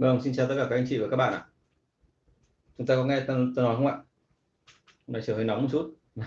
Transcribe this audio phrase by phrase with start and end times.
[0.00, 1.44] Vâng, xin chào tất cả các anh chị và các bạn ạ.
[2.78, 3.96] Chúng ta có nghe tôi nói không ạ?
[5.06, 5.94] Hôm nay trời hơi nóng một chút.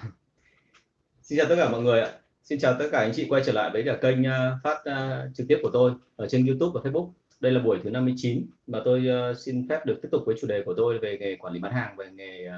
[1.21, 2.11] xin chào tất cả mọi người ạ.
[2.43, 5.35] Xin chào tất cả anh chị quay trở lại với cả kênh à, phát uh,
[5.35, 7.11] trực tiếp của tôi ở trên YouTube và Facebook.
[7.39, 10.47] Đây là buổi thứ 59 mà tôi uh, xin phép được tiếp tục với chủ
[10.47, 12.49] đề của tôi về nghề quản lý bán hàng về nghề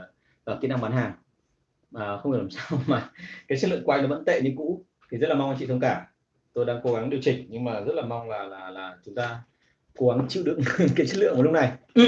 [0.52, 1.14] uh, kỹ năng bán hàng.
[1.94, 3.10] À, không hiểu làm sao mà
[3.48, 5.66] cái chất lượng quay nó vẫn tệ như cũ thì rất là mong anh chị
[5.66, 6.02] thông cảm.
[6.54, 9.16] Tôi đang cố gắng điều chỉnh nhưng mà rất là mong là là là chúng
[9.16, 9.44] ta
[9.98, 10.60] cố gắng chịu đựng
[10.96, 11.72] cái chất lượng của lúc này.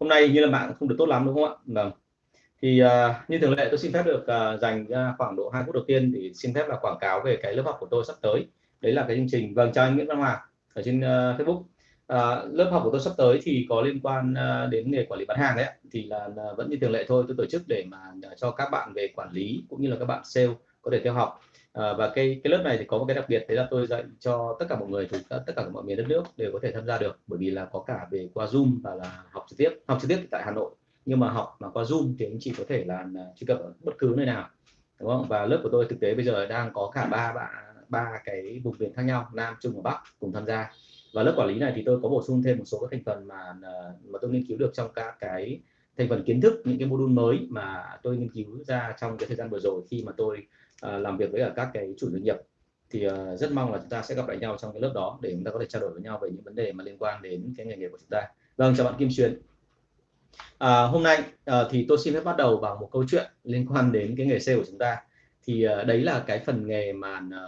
[0.00, 1.54] Hôm nay như là mạng không được tốt lắm đúng không ạ?
[1.66, 1.92] Vâng.
[2.62, 5.62] Thì uh, như thường lệ tôi xin phép được uh, dành ra khoảng độ hai
[5.66, 8.04] phút đầu tiên để xin phép là quảng cáo về cái lớp học của tôi
[8.04, 8.46] sắp tới.
[8.80, 11.62] Đấy là cái chương trình vâng chào anh Nguyễn Văn Hòa ở trên uh, Facebook.
[12.12, 15.20] Uh, lớp học của tôi sắp tới thì có liên quan uh, đến nghề quản
[15.20, 17.62] lý bán hàng đấy thì là uh, vẫn như thường lệ thôi tôi tổ chức
[17.66, 20.48] để mà uh, cho các bạn về quản lý cũng như là các bạn sale
[20.82, 21.40] có thể theo học.
[21.72, 23.86] À, và cái cái lớp này thì có một cái đặc biệt đấy là tôi
[23.86, 26.58] dạy cho tất cả mọi người từ tất cả mọi miền đất nước đều có
[26.62, 27.18] thể tham gia được.
[27.26, 29.70] Bởi vì là có cả về qua zoom và là học trực tiếp.
[29.88, 30.70] Học trực tiếp tại hà nội
[31.04, 33.58] nhưng mà học mà qua zoom thì anh chị có thể là à, truy cập
[33.58, 34.48] ở bất cứ nơi nào
[35.00, 35.26] đúng không?
[35.28, 37.50] Và lớp của tôi thực tế bây giờ đang có cả ba ba
[37.88, 40.72] ba cái vùng miền khác nhau nam trung và bắc cùng tham gia.
[41.14, 43.04] Và lớp quản lý này thì tôi có bổ sung thêm một số các thành
[43.04, 43.72] phần mà à,
[44.04, 45.60] mà tôi nghiên cứu được trong các cái
[45.98, 49.26] thành phần kiến thức những cái module mới mà tôi nghiên cứu ra trong cái
[49.26, 50.46] thời gian vừa rồi khi mà tôi
[50.80, 52.36] À, làm việc với ở các cái chủ doanh nghiệp.
[52.90, 55.18] Thì à, rất mong là chúng ta sẽ gặp lại nhau trong cái lớp đó
[55.22, 56.98] để chúng ta có thể trao đổi với nhau về những vấn đề mà liên
[56.98, 58.22] quan đến cái nghề nghiệp của chúng ta.
[58.56, 59.38] Vâng chào bạn Kim Xuyến
[60.58, 63.66] à, hôm nay à, thì tôi xin phép bắt đầu bằng một câu chuyện liên
[63.66, 64.96] quan đến cái nghề sale của chúng ta.
[65.46, 67.42] Thì à, đấy là cái phần nghề mà à,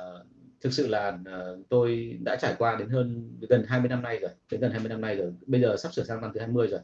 [0.61, 4.31] thực sự là à, tôi đã trải qua đến hơn gần 20 năm nay rồi
[4.51, 5.33] đến gần 20 năm nay rồi.
[5.47, 6.81] Bây giờ sắp sửa sang năm thứ 20 rồi.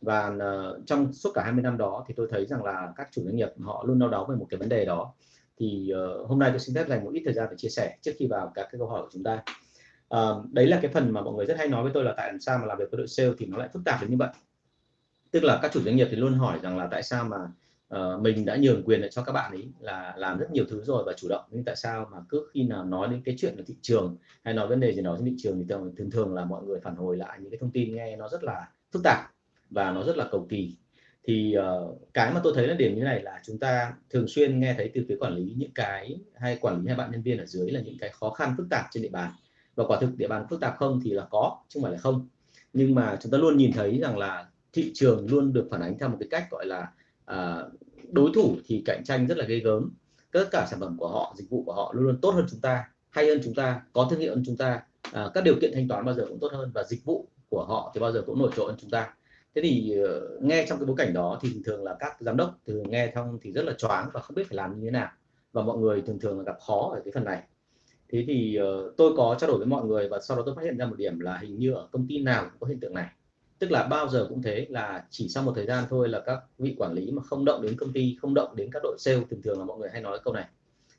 [0.00, 3.22] Và uh, trong suốt cả 20 năm đó thì tôi thấy rằng là các chủ
[3.24, 5.14] doanh nghiệp họ luôn đau đáu về một cái vấn đề đó
[5.58, 7.96] thì uh, hôm nay tôi xin phép dành một ít thời gian để chia sẻ
[8.02, 9.42] trước khi vào các cái câu hỏi của chúng ta.
[10.14, 12.32] Uh, đấy là cái phần mà mọi người rất hay nói với tôi là tại
[12.40, 14.28] sao mà làm việc với đội sale thì nó lại phức tạp đến như vậy.
[15.30, 17.36] Tức là các chủ doanh nghiệp thì luôn hỏi rằng là tại sao mà
[17.94, 20.84] uh, mình đã nhường quyền lại cho các bạn ấy là làm rất nhiều thứ
[20.84, 21.44] rồi và chủ động.
[21.50, 24.54] Nhưng tại sao mà cứ khi nào nói đến cái chuyện ở thị trường hay
[24.54, 26.96] nói vấn đề gì đó trên thị trường thì thường thường là mọi người phản
[26.96, 29.18] hồi lại những cái thông tin nghe nó rất là phức tạp
[29.70, 30.76] và nó rất là cầu kỳ
[31.26, 34.60] thì uh, cái mà tôi thấy là điểm như này là chúng ta thường xuyên
[34.60, 37.38] nghe thấy từ phía quản lý những cái hay quản lý hay bạn nhân viên
[37.38, 39.30] ở dưới là những cái khó khăn phức tạp trên địa bàn.
[39.74, 41.98] Và quả thực địa bàn phức tạp không thì là có chứ không phải là
[41.98, 42.28] không.
[42.72, 45.98] Nhưng mà chúng ta luôn nhìn thấy rằng là thị trường luôn được phản ánh
[45.98, 46.88] theo một cái cách gọi là
[47.32, 47.72] uh,
[48.12, 49.90] đối thủ thì cạnh tranh rất là ghê gớm.
[50.32, 52.60] Tất cả sản phẩm của họ dịch vụ của họ luôn luôn tốt hơn chúng
[52.60, 55.70] ta hay hơn chúng ta có thương hiệu hơn chúng ta uh, các điều kiện
[55.74, 58.22] thanh toán bao giờ cũng tốt hơn và dịch vụ của họ thì bao giờ
[58.26, 59.14] cũng nổi trội hơn chúng ta
[59.54, 62.58] thế thì uh, nghe trong cái bối cảnh đó thì thường là các giám đốc
[62.66, 65.08] thường nghe thông thì rất là choáng và không biết phải làm như thế nào.
[65.52, 67.42] Và mọi người thường thường là gặp khó ở cái phần này.
[68.08, 70.62] Thế thì uh, tôi có trao đổi với mọi người và sau đó tôi phát
[70.62, 72.94] hiện ra một điểm là hình như ở công ty nào cũng có hiện tượng
[72.94, 73.08] này.
[73.58, 76.38] Tức là bao giờ cũng thế là chỉ sau một thời gian thôi là các
[76.58, 79.20] vị quản lý mà không động đến công ty không động đến các đội sale
[79.30, 80.44] thường thường là mọi người hay nói câu này.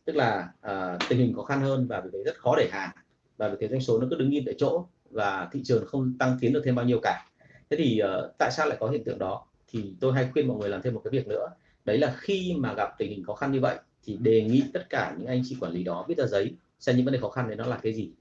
[0.05, 2.89] Tức là uh, tình hình khó khăn hơn và vì thế rất khó để hàng
[3.37, 6.17] và vì thế doanh số nó cứ đứng yên tại chỗ và thị trường không
[6.19, 7.25] tăng tiến được thêm bao nhiêu cả
[7.69, 9.45] thế thì uh, tại sao lại có hiện tượng đó?
[9.67, 11.49] Thì tôi hay khuyên mọi người làm thêm một cái việc nữa.
[11.85, 14.89] Đấy là khi mà gặp tình hình khó khăn như vậy thì đề nghị tất
[14.89, 17.29] cả những anh chị quản lý đó viết ra giấy xem những vấn đề khó
[17.29, 18.11] khăn đấy nó là cái gì.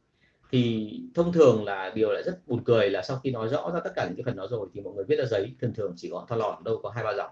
[0.50, 3.80] Thì thông thường là điều lại rất buồn cười là sau khi nói rõ ra
[3.84, 5.94] tất cả những cái phần đó rồi thì mọi người viết ra giấy thường thường
[5.96, 7.30] chỉ gọn tho lọt đâu có hai ba dòng.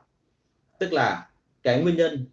[0.79, 1.31] Tức là
[1.63, 2.27] cái nguyên nhân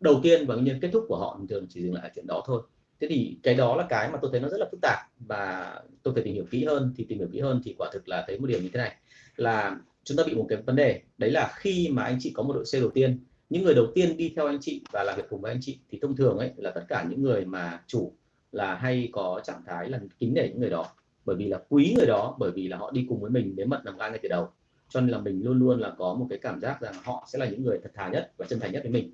[0.00, 2.26] đầu tiên và nguyên nhân kết thúc của họ thường chỉ dừng lại ở chuyện
[2.26, 2.62] đó thôi.
[3.00, 5.74] Thế thì cái đó là cái mà tôi thấy nó rất là phức tạp và
[6.02, 8.24] tôi phải tìm hiểu kỹ hơn thì tìm hiểu kỹ hơn thì quả thực là
[8.26, 8.96] thấy một điều như thế này
[9.36, 11.00] là chúng ta bị một cái vấn đề.
[11.18, 13.86] Đấy là khi mà anh chị có một đội xe đầu tiên, những người đầu
[13.94, 16.38] tiên đi theo anh chị và làm việc cùng với anh chị, thì thông thường
[16.38, 18.12] ấy là tất cả những người mà chủ
[18.52, 20.86] là hay có trạng thái là kính nể những người đó.
[21.24, 23.70] Bởi vì là quý người đó, bởi vì là họ đi cùng với mình đến
[23.70, 24.48] mận làm gan ngay từ đầu.
[24.88, 27.38] Cho nên là mình luôn luôn là có một cái cảm giác rằng họ sẽ
[27.38, 29.12] là những người thật thà nhất và chân thành nhất với mình.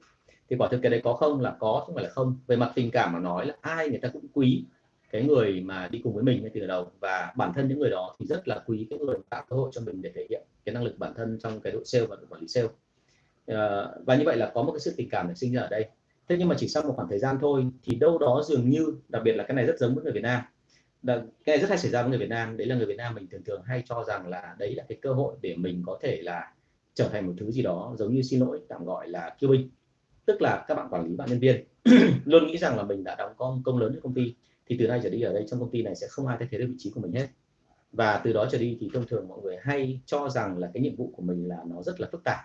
[0.51, 2.39] Thì quả thực cái đấy có không là có, không phải là không.
[2.47, 4.65] Về mặt tình cảm mà nói là ai người ta cũng quý
[5.13, 6.91] cái người mà đi cùng với mình ngay từ đầu.
[7.01, 9.71] Và bản thân những người đó thì rất là quý cái người tạo cơ hội
[9.73, 12.17] cho mình để thể hiện cái năng lực bản thân trong cái đội sale và
[12.17, 12.67] đội quản lý sale.
[12.67, 15.69] Uh, và như vậy là có một cái sự tình cảm được sinh ra ở
[15.69, 15.89] đây.
[16.29, 18.95] Thế nhưng mà chỉ sau một khoảng thời gian thôi thì đâu đó dường như
[19.09, 20.43] đặc biệt là cái này rất giống với người Việt Nam
[21.03, 23.15] cái này rất hay xảy ra với người Việt Nam đấy là người Việt Nam
[23.15, 25.99] mình thường thường hay cho rằng là đấy là cái cơ hội để mình có
[26.03, 26.53] thể là
[26.95, 29.71] trở thành một thứ gì đó giống như xin lỗi tạm gọi là kiêu binh.
[30.27, 31.65] Tức là các bạn quản lý bạn nhân viên
[32.25, 34.35] luôn nghĩ rằng là mình đã đóng công công lớn cho công ty
[34.67, 36.49] thì từ nay trở đi ở đây trong công ty này sẽ không ai thay
[36.51, 37.27] thế được vị trí của mình hết.
[37.93, 40.83] Và từ đó trở đi thì thông thường mọi người hay cho rằng là cái
[40.83, 42.39] nhiệm vụ của mình là nó rất là phức tạp.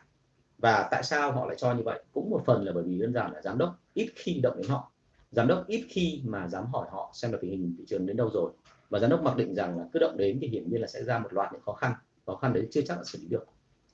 [0.58, 2.04] Và tại sao họ lại cho như vậy?
[2.12, 4.70] Cũng một phần là bởi vì đơn giản là giám đốc ít khi động đến
[4.70, 4.92] họ.
[5.32, 8.18] Giám đốc ít khi mà dám hỏi họ xem là tình hình thị trường đến
[8.18, 8.52] đâu rồi.
[8.90, 11.04] Và giám đốc mặc định rằng là cứ động đến thì hiển nhiên là sẽ
[11.04, 11.94] ra một loạt những khó khăn
[12.28, 13.46] khó khăn đấy chưa chắc là xử lý được.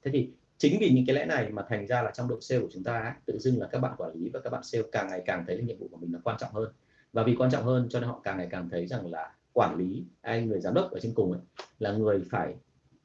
[0.04, 2.62] Thế thì chính vì những cái lẽ này mà thành ra là trong đội sale
[2.62, 4.84] của chúng ta ấy, tự dưng là các bạn quản lý và các bạn sale
[4.92, 6.74] càng ngày càng thấy là nhiệm vụ của mình là quan trọng hơn
[7.14, 9.78] và vì quan trọng hơn cho nên họ càng ngày càng thấy rằng là quản
[9.78, 11.42] lý anh người giám đốc ở trên cùng ấy,
[11.80, 12.56] là người phải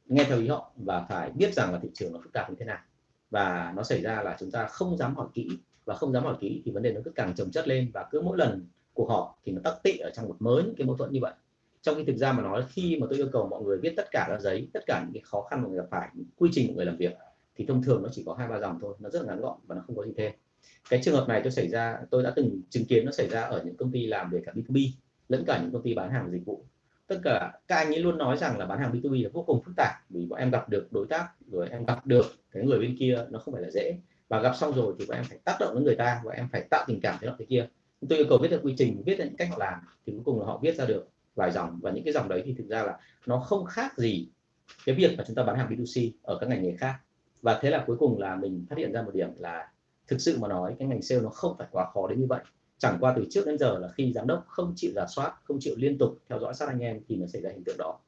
[0.07, 2.57] nghe theo ý họ và phải biết rằng là thị trường nó phức tạp như
[2.59, 2.79] thế nào.
[3.31, 5.49] Và nó xảy ra là chúng ta không dám hỏi kỹ
[5.85, 8.09] và không dám hỏi kỹ thì vấn đề nó cứ càng trồng chất lên và
[8.11, 10.87] cứ mỗi lần cuộc họp thì nó tắc tị ở trong một mớ những cái
[10.87, 11.33] mâu thuẫn như vậy.
[11.83, 14.07] Trong khi thực ra mà nói khi mà tôi yêu cầu mọi người viết tất
[14.11, 16.69] cả các giấy tất cả những cái khó khăn mà người gặp phải quy trình
[16.69, 17.17] của người làm việc
[17.57, 19.59] thì thông thường nó chỉ có hai ba dòng thôi nó rất là ngắn gọn
[19.67, 20.33] và nó không có gì thêm
[20.91, 23.41] cái trường hợp này tôi xảy ra, tôi đã từng chứng kiến nó xảy ra
[23.41, 24.91] ở những công ty làm về cả B2B
[25.29, 26.65] lẫn cả những công ty bán hàng dịch vụ.
[27.07, 29.63] Tất cả, các anh ấy luôn nói rằng là bán hàng B2B là vô cùng
[29.63, 32.79] phức tạp vì bọn em gặp được đối tác, rồi em gặp được cái người
[32.79, 33.99] bên kia, nó không phải là dễ.
[34.29, 36.49] Và gặp xong rồi thì bọn em phải tác động đến người ta và em
[36.53, 37.67] phải tạo tình cảm thế họ thế kia.
[38.09, 40.23] Tôi yêu cầu viết được quy trình, viết ra những cách họ làm thì cuối
[40.25, 41.79] cùng là họ viết ra được vài dòng.
[41.83, 44.29] Và những cái dòng đấy thì thực ra là nó không khác gì
[44.87, 46.99] cái việc mà chúng ta bán hàng B2C ở các ngành nghề khác.
[47.43, 49.69] Và thế là cuối cùng là mình phát hiện ra một điểm là
[50.09, 52.41] thực sự mà nói, cái ngành sale nó không phải quá khó đến như vậy.
[52.79, 55.59] Chẳng qua từ trước đến giờ là khi giám đốc không chịu giả soát, không
[55.61, 57.99] chịu liên tục theo dõi sát anh em thì nó xảy ra hiện tượng đó.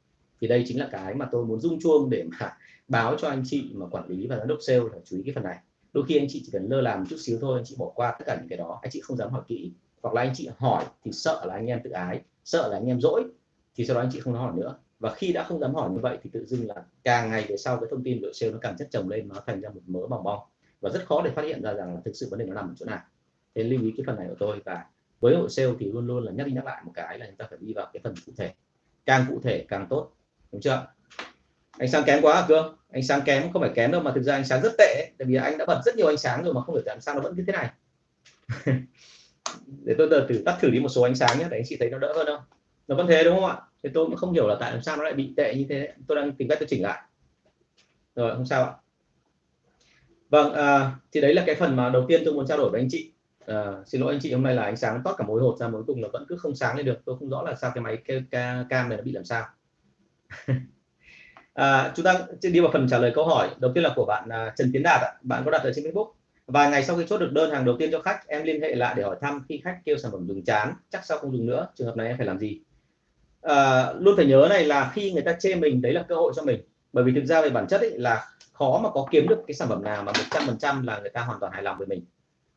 [0.41, 2.57] Thì đây chính là cái mà tôi muốn rung chuông để mà
[2.89, 5.35] báo cho anh chị mà quản lý và giám đốc sale là chú ý cái
[5.35, 5.59] phần này.
[5.93, 7.93] Đôi khi anh chị chỉ cần lơ làm một chút xíu thôi, anh chị bỏ
[7.95, 9.73] qua tất cả những cái đó, anh chị không dám hỏi kỹ.
[10.03, 12.87] Hoặc là anh chị hỏi thì sợ là anh em tự ái, sợ là anh
[12.87, 13.25] em dỗi,
[13.77, 14.79] thì sau đó anh chị không hỏi nữa.
[14.99, 16.75] Và khi đã không dám hỏi như vậy thì tự dưng là
[17.05, 19.35] càng ngày về sau cái thông tin đội sale nó càng chất chồng lên, nó
[19.47, 20.41] thành ra một mớ bong bong
[20.81, 22.69] và rất khó để phát hiện ra rằng là thực sự vấn đề nó nằm
[22.69, 23.01] ở chỗ nào.
[23.55, 24.85] Thế lưu ý cái phần này của tôi và
[25.21, 27.37] với hội sale thì luôn luôn là nhắc đi nhắc lại một cái là chúng
[27.37, 28.53] ta phải đi vào cái phần cụ thể.
[29.07, 30.11] Càng cụ thể càng tốt.
[30.53, 30.87] Đúng chưa?
[31.79, 32.77] Ánh sáng kém quá à cương?
[32.93, 35.27] Ánh sáng kém không phải kém đâu mà thực ra ánh sáng rất tệ tại
[35.27, 37.21] vì anh đã bật rất nhiều ánh sáng rồi mà không hiểu tại sao nó
[37.21, 37.71] vẫn như thế này.
[39.85, 41.91] Để tôi thử tắt thử đi một số ánh sáng nhé, để anh chị thấy
[41.91, 42.41] nó đỡ hơn không?
[42.89, 43.57] Nó vẫn thế đúng không ạ?
[43.83, 45.93] Thì tôi cũng không hiểu là tại sao nó lại bị tệ như thế.
[46.07, 47.03] Tôi đang tìm cách tôi chỉnh lại.
[48.15, 48.73] Rồi, không sao ạ
[50.31, 52.81] vâng à, thì đấy là cái phần mà đầu tiên tôi muốn trao đổi với
[52.81, 53.13] anh chị.
[53.47, 55.69] À, xin lỗi anh chị hôm nay là ánh sáng toát cả mối hột ra
[55.73, 56.99] cuối cùng là vẫn cứ không sáng lên được.
[57.05, 59.45] Tôi không rõ là sao cái máy cái, cái cam này nó bị làm sao.
[61.55, 63.51] À, chúng ta đi vào phần trả lời câu hỏi.
[63.59, 65.13] Đầu tiên là của bạn à, Trần Tiến Đạt ạ.
[65.23, 66.13] bạn có đặt ở trên Facebook.
[66.47, 68.75] Vài ngày sau khi chốt được đơn hàng đầu tiên cho khách em liên hệ
[68.75, 71.47] lại để hỏi thăm khi khách kêu sản phẩm dùng chán chắc sao không dùng
[71.47, 72.61] nữa trường hợp này em phải làm gì?
[73.43, 76.33] À, luôn phải nhớ này là khi người ta chê mình đấy là cơ hội
[76.37, 76.61] cho mình.
[76.93, 78.29] Bởi vì thực ra về bản chất ấy là
[78.61, 81.41] khó mà có kiếm được cái sản phẩm nào mà 100% là người ta hoàn
[81.41, 82.05] toàn hài lòng với mình.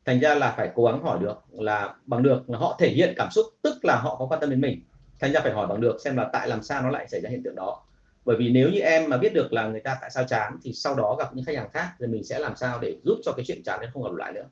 [0.05, 3.13] Thành ra là phải cố gắng hỏi được là bằng được, là họ thể hiện
[3.17, 4.81] cảm xúc, tức là họ có quan tâm đến mình.
[5.19, 7.29] Thành ra phải hỏi bằng được xem là tại làm sao nó lại xảy ra
[7.29, 7.83] hiện tượng đó.
[8.25, 10.73] Bởi vì nếu như em mà biết được là người ta tại sao chán thì
[10.73, 13.31] sau đó gặp những khách hàng khác thì mình sẽ làm sao để giúp cho
[13.31, 14.45] cái chuyện chán nó không gặp lại nữa.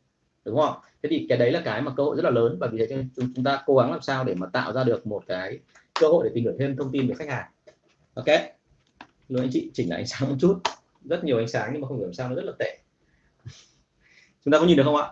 [0.45, 0.73] Đúng không
[1.03, 3.05] thế thì cái đấy là cái mà cơ hội rất là lớn và vì thế
[3.15, 5.59] chúng ta cố gắng làm sao để mà tạo ra được một cái
[5.99, 7.51] cơ hội để tìm hiểu thêm thông tin về khách hàng.
[8.13, 8.25] Ok?
[9.29, 10.59] Luôn anh chị chỉnh lại ánh sáng một chút
[11.05, 12.77] rất nhiều ánh sáng nhưng mà không hiểu sao, nó rất là tệ.
[14.45, 15.07] Chúng ta có nhìn được không ạ?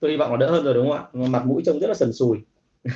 [0.00, 1.28] Tôi hy vọng là đỡ hơn rồi đúng không ạ?
[1.28, 2.38] Mặt mũi trông rất là sần sùi.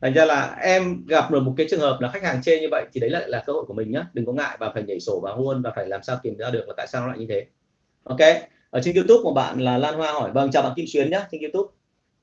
[0.00, 2.66] Thành ra là em gặp được một cái trường hợp là khách hàng chê như
[2.70, 4.82] vậy thì đấy lại là cơ hội của mình nhé đừng có ngại và phải
[4.82, 7.08] nhảy sổ và luôn và phải làm sao tìm ra được là tại sao nó
[7.08, 7.46] lại như thế.
[8.04, 8.18] Ok,
[8.70, 11.20] ở trên youtube của bạn là lan hoa hỏi vâng chào bạn kim xuyến nhé
[11.30, 11.72] trên youtube.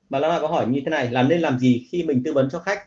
[0.10, 2.34] Bạn lan hoa có hỏi như thế này, là nên làm gì khi mình tư
[2.34, 2.80] vấn cho khách?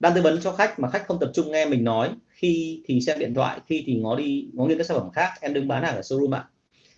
[0.00, 3.00] Đang tư vấn cho khách mà khách không tập trung nghe mình nói khi thì
[3.00, 5.68] xem điện thoại khi thì ngó đi ngó nghiêng các sản phẩm khác em đừng
[5.68, 6.44] bán hàng ở showroom ạ.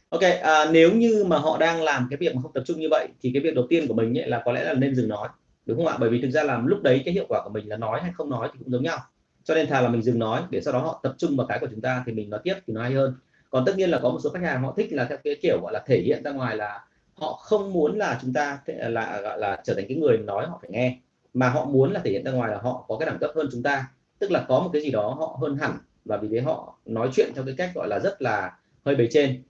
[0.08, 2.88] Ok à, nếu như mà họ đang làm cái việc mà không tập trung như
[2.90, 5.08] vậy thì cái việc đầu tiên của mình ấy là có lẽ là nên dừng
[5.08, 5.28] nói
[5.66, 5.96] đúng không ạ?
[6.00, 8.12] Bởi vì thực ra làm lúc đấy cái hiệu quả của mình là nói hay
[8.14, 8.98] không nói thì cũng giống nhau.
[9.44, 11.58] Cho nên thà là mình dừng nói để sau đó họ tập trung vào cái
[11.58, 13.14] của chúng ta thì mình nói tiếp thì nó hay hơn.
[13.50, 15.60] Còn tất nhiên là có một số khách hàng họ thích là theo cái kiểu
[15.62, 19.38] gọi là thể hiện ra ngoài là họ không muốn là chúng ta là gọi
[19.38, 20.98] là trở thành cái người nói họ phải nghe
[21.38, 23.48] mà họ muốn là thể hiện ra ngoài là họ có cái đẳng cấp hơn
[23.52, 23.88] chúng ta.
[24.18, 25.78] Tức là có một cái gì đó họ hơn hẳn.
[26.04, 29.08] Và vì thế họ nói chuyện theo cái cách gọi là rất là hơi bề
[29.10, 29.42] trên.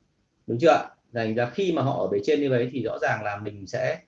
[0.46, 0.84] Đúng chưa ạ?
[1.14, 3.66] Thành ra khi mà họ ở bề trên như vậy thì rõ ràng là mình
[3.66, 3.98] sẽ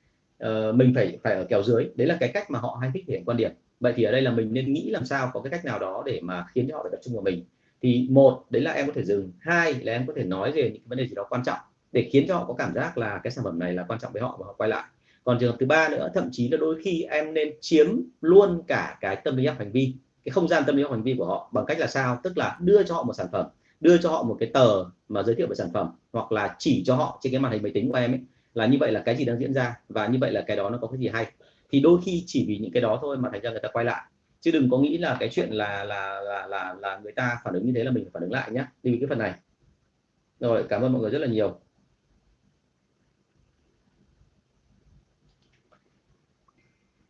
[0.45, 1.91] uh, mình phải phải ở kèo dưới.
[1.95, 3.51] Đấy là cái cách mà họ hay thích thể hiện quan điểm.
[3.81, 6.03] Vậy thì ở đây là mình nên nghĩ làm sao có cái cách nào đó
[6.07, 7.45] để mà khiến cho họ phải tập trung vào mình.
[7.83, 9.33] Thì một đấy là em có thể dừng.
[9.41, 11.59] Hai là em có thể nói về những vấn đề gì đó quan trọng
[11.93, 14.13] để khiến cho họ có cảm giác là cái sản phẩm này là quan trọng
[14.13, 14.85] với họ và họ quay lại
[15.31, 17.87] còn trường hợp thứ ba nữa thậm chí là đôi khi em nên chiếm
[18.21, 19.95] luôn cả cái tâm lý học hành vi
[20.25, 22.21] cái không gian tâm lý học hành vi của họ bằng cách là sao?
[22.23, 23.47] Tức là đưa cho họ một sản phẩm
[23.81, 26.83] đưa cho họ một cái tờ mà giới thiệu về sản phẩm hoặc là chỉ
[26.87, 28.21] cho họ trên cái màn hình máy tính của em ấy.
[28.55, 30.71] Là như vậy là cái gì đang diễn ra và như vậy là cái đó
[30.71, 31.27] nó có cái gì hay.
[31.71, 33.85] Thì đôi khi chỉ vì những cái đó thôi mà thành ra người ta quay
[33.85, 34.03] lại.
[34.41, 37.55] Chứ đừng có nghĩ là cái chuyện là là là là, là người ta phản
[37.55, 39.35] ứng như thế là mình phải phản ứng lại nhé lưu ý cái phần này.
[40.41, 41.61] Rồi cảm ơn mọi người rất là nhiều.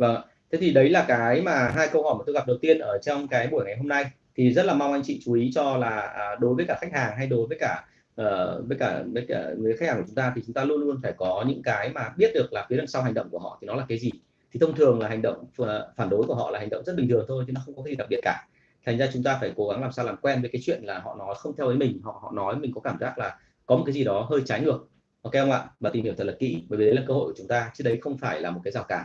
[0.00, 2.78] Vâng thế thì đấy là cái mà hai câu hỏi mà tôi gặp đầu tiên
[2.78, 4.04] ở trong cái buổi ngày hôm nay.
[4.36, 6.92] Thì rất là mong anh chị chú ý cho là à, đối với cả khách
[6.92, 7.84] hàng hay đối với cả
[8.20, 10.80] uh, với cả với cả người khách hàng của chúng ta thì chúng ta luôn
[10.80, 13.38] luôn phải có những cái mà biết được là phía đằng sau hành động của
[13.38, 14.10] họ thì nó là cái gì.
[14.52, 16.96] Thì thông thường là hành động ờ, phản đối của họ là hành động rất
[16.96, 18.46] bình thường thôi chứ nó không có gì đặc biệt cả.
[18.86, 20.98] Thành ra chúng ta phải cố gắng làm sao làm quen với cái chuyện là
[20.98, 23.76] họ nói không theo ý mình họ họ nói mình có cảm giác là có
[23.76, 24.88] một cái gì đó hơi trái ngược.
[25.22, 25.64] Ok không ạ?
[25.80, 27.70] Và tìm hiểu thật là kỹ bởi vì đấy là cơ hội của chúng ta
[27.74, 29.04] chứ đấy không phải là một cái rào cản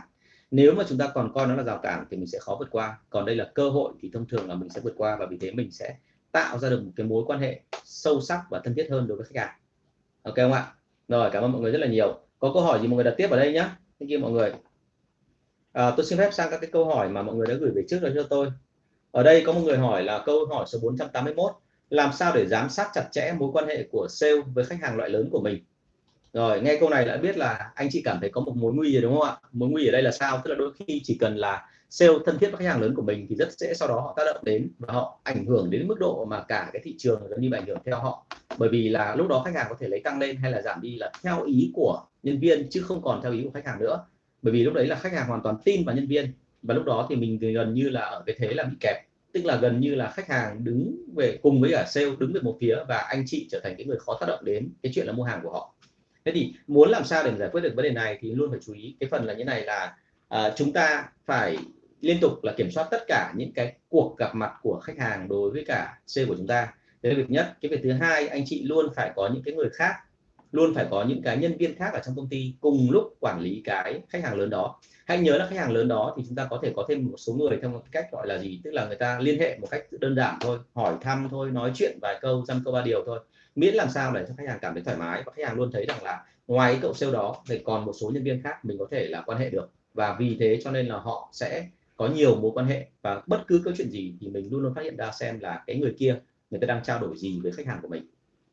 [0.50, 2.68] nếu mà chúng ta còn coi nó là rào cản thì mình sẽ khó vượt
[2.70, 2.98] qua.
[3.10, 5.38] Còn đây là cơ hội thì thông thường là mình sẽ vượt qua và vì
[5.38, 5.96] thế mình sẽ
[6.32, 9.16] tạo ra được một cái mối quan hệ sâu sắc và thân thiết hơn đối
[9.16, 9.54] với khách hàng.
[10.22, 10.72] Ok không ạ?
[11.08, 12.20] Rồi cảm ơn mọi người rất là nhiều.
[12.38, 13.68] Có câu hỏi gì mọi người đặt tiếp ở đây nhé
[14.00, 14.52] thank you mọi người.
[15.72, 17.82] À, tôi xin phép sang các cái câu hỏi mà mọi người đã gửi về
[17.88, 18.48] trước rồi cho tôi.
[19.10, 21.52] Ở đây có một người hỏi là câu hỏi số 481
[21.90, 24.96] làm sao để giám sát chặt chẽ mối quan hệ của sale với khách hàng
[24.96, 25.64] loại lớn của mình?
[26.32, 28.92] Rồi, nghe câu này đã biết là anh chị cảm thấy có một mối nguy
[28.92, 29.36] rồi đúng không ạ?
[29.52, 30.40] Mối nguy ở đây là sao?
[30.44, 33.02] Tức là đôi khi chỉ cần là sale thân thiết với khách hàng lớn của
[33.02, 35.88] mình thì rất dễ sau đó họ tác động đến và họ ảnh hưởng đến
[35.88, 38.26] mức độ mà cả cái thị trường gần như ảnh hưởng theo họ.
[38.58, 40.80] Bởi vì là lúc đó khách hàng có thể lấy tăng lên hay là giảm
[40.82, 43.80] đi là theo ý của nhân viên chứ không còn theo ý của khách hàng
[43.80, 44.04] nữa.
[44.42, 46.84] Bởi vì lúc đấy là khách hàng hoàn toàn tin vào nhân viên và lúc
[46.84, 48.96] đó thì mình gần như là ở cái thế là bị kẹp.
[49.32, 52.40] Tức là gần như là khách hàng đứng về cùng với cả sale đứng về
[52.40, 55.06] một phía và anh chị trở thành cái người khó tác động đến cái chuyện
[55.06, 55.74] là mua hàng của họ
[56.26, 58.60] thế thì muốn làm sao để giải quyết được vấn đề này thì luôn phải
[58.66, 59.96] chú ý cái phần là như này là
[60.28, 61.56] à, chúng ta phải
[62.00, 65.28] liên tục là kiểm soát tất cả những cái cuộc gặp mặt của khách hàng
[65.28, 66.74] đối với cả c của chúng ta.
[67.02, 67.56] Đấy là việc nhất.
[67.60, 69.94] Cái việc thứ hai anh chị luôn phải có những cái người khác
[70.52, 73.40] luôn phải có những cái nhân viên khác ở trong công ty cùng lúc quản
[73.40, 74.80] lý cái khách hàng lớn đó.
[75.04, 77.16] Hãy nhớ là khách hàng lớn đó thì chúng ta có thể có thêm một
[77.18, 78.60] số người theo một cách gọi là gì?
[78.64, 81.72] Tức là người ta liên hệ một cách đơn giản thôi hỏi thăm thôi nói
[81.74, 83.18] chuyện vài câu dăm câu ba điều thôi
[83.56, 85.70] miễn làm sao để cho khách hàng cảm thấy thoải mái và khách hàng luôn
[85.72, 88.64] thấy rằng là ngoài cái cậu sale đó thì còn một số nhân viên khác
[88.64, 89.70] mình có thể là quan hệ được.
[89.94, 93.44] Và vì thế cho nên là họ sẽ có nhiều mối quan hệ và bất
[93.46, 95.94] cứ câu chuyện gì thì mình luôn luôn phát hiện ra xem là cái người
[95.98, 96.18] kia
[96.50, 98.06] người ta đang trao đổi gì với khách hàng của mình.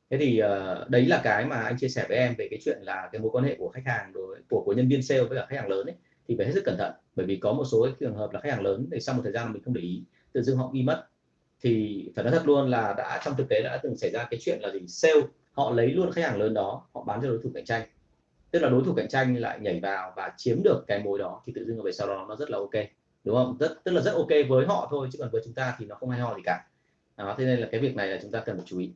[0.09, 2.79] Thế thì uh, đấy là cái mà anh chia sẻ với em về cái chuyện
[2.81, 5.37] là cái mối quan hệ của khách hàng đối của của nhân viên sale với
[5.37, 5.95] cả khách hàng lớn ấy
[6.27, 6.93] thì phải hết sức cẩn thận.
[7.15, 9.21] Bởi vì có một số cái trường hợp là khách hàng lớn thì sau một
[9.23, 11.07] thời gian mình không để ý tự dưng họ ghi mất
[11.63, 14.39] thì phải nói thật luôn là đã trong thực tế đã từng xảy ra cái
[14.43, 14.87] chuyện là gì?
[14.87, 17.87] Sale họ lấy luôn khách hàng lớn đó họ bán cho đối thủ cạnh tranh.
[18.51, 21.41] Tức là đối thủ cạnh tranh lại nhảy vào và chiếm được cái mối đó
[21.45, 22.85] thì tự dưng về sau đó nó rất là ok
[23.23, 23.57] đúng không?
[23.59, 25.95] Rất tức là rất ok với họ thôi chứ còn với chúng ta thì nó
[25.95, 26.65] không hay ho gì cả.
[27.17, 28.91] Đó, thế nên là cái việc này là chúng ta cần phải chú ý.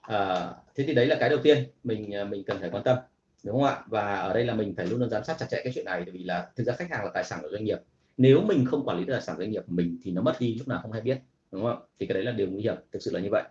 [0.00, 2.98] À, thế thì đấy là cái đầu tiên mình ờ, mình cần phải quan tâm
[3.44, 3.84] đúng không ạ?
[3.86, 6.02] Và ở đây là mình phải luôn luôn giám sát chặt chẽ cái chuyện này
[6.06, 7.78] bởi vì là thực ra khách hàng là tài sản của doanh nghiệp.
[8.16, 10.54] Nếu mình không quản lý tài sản doanh nghiệp của mình thì nó mất đi
[10.54, 11.18] lúc nào không hay biết
[11.52, 11.78] đúng không?
[12.00, 13.42] Thì cái đấy là điều nguy hiểm thực sự là như vậy.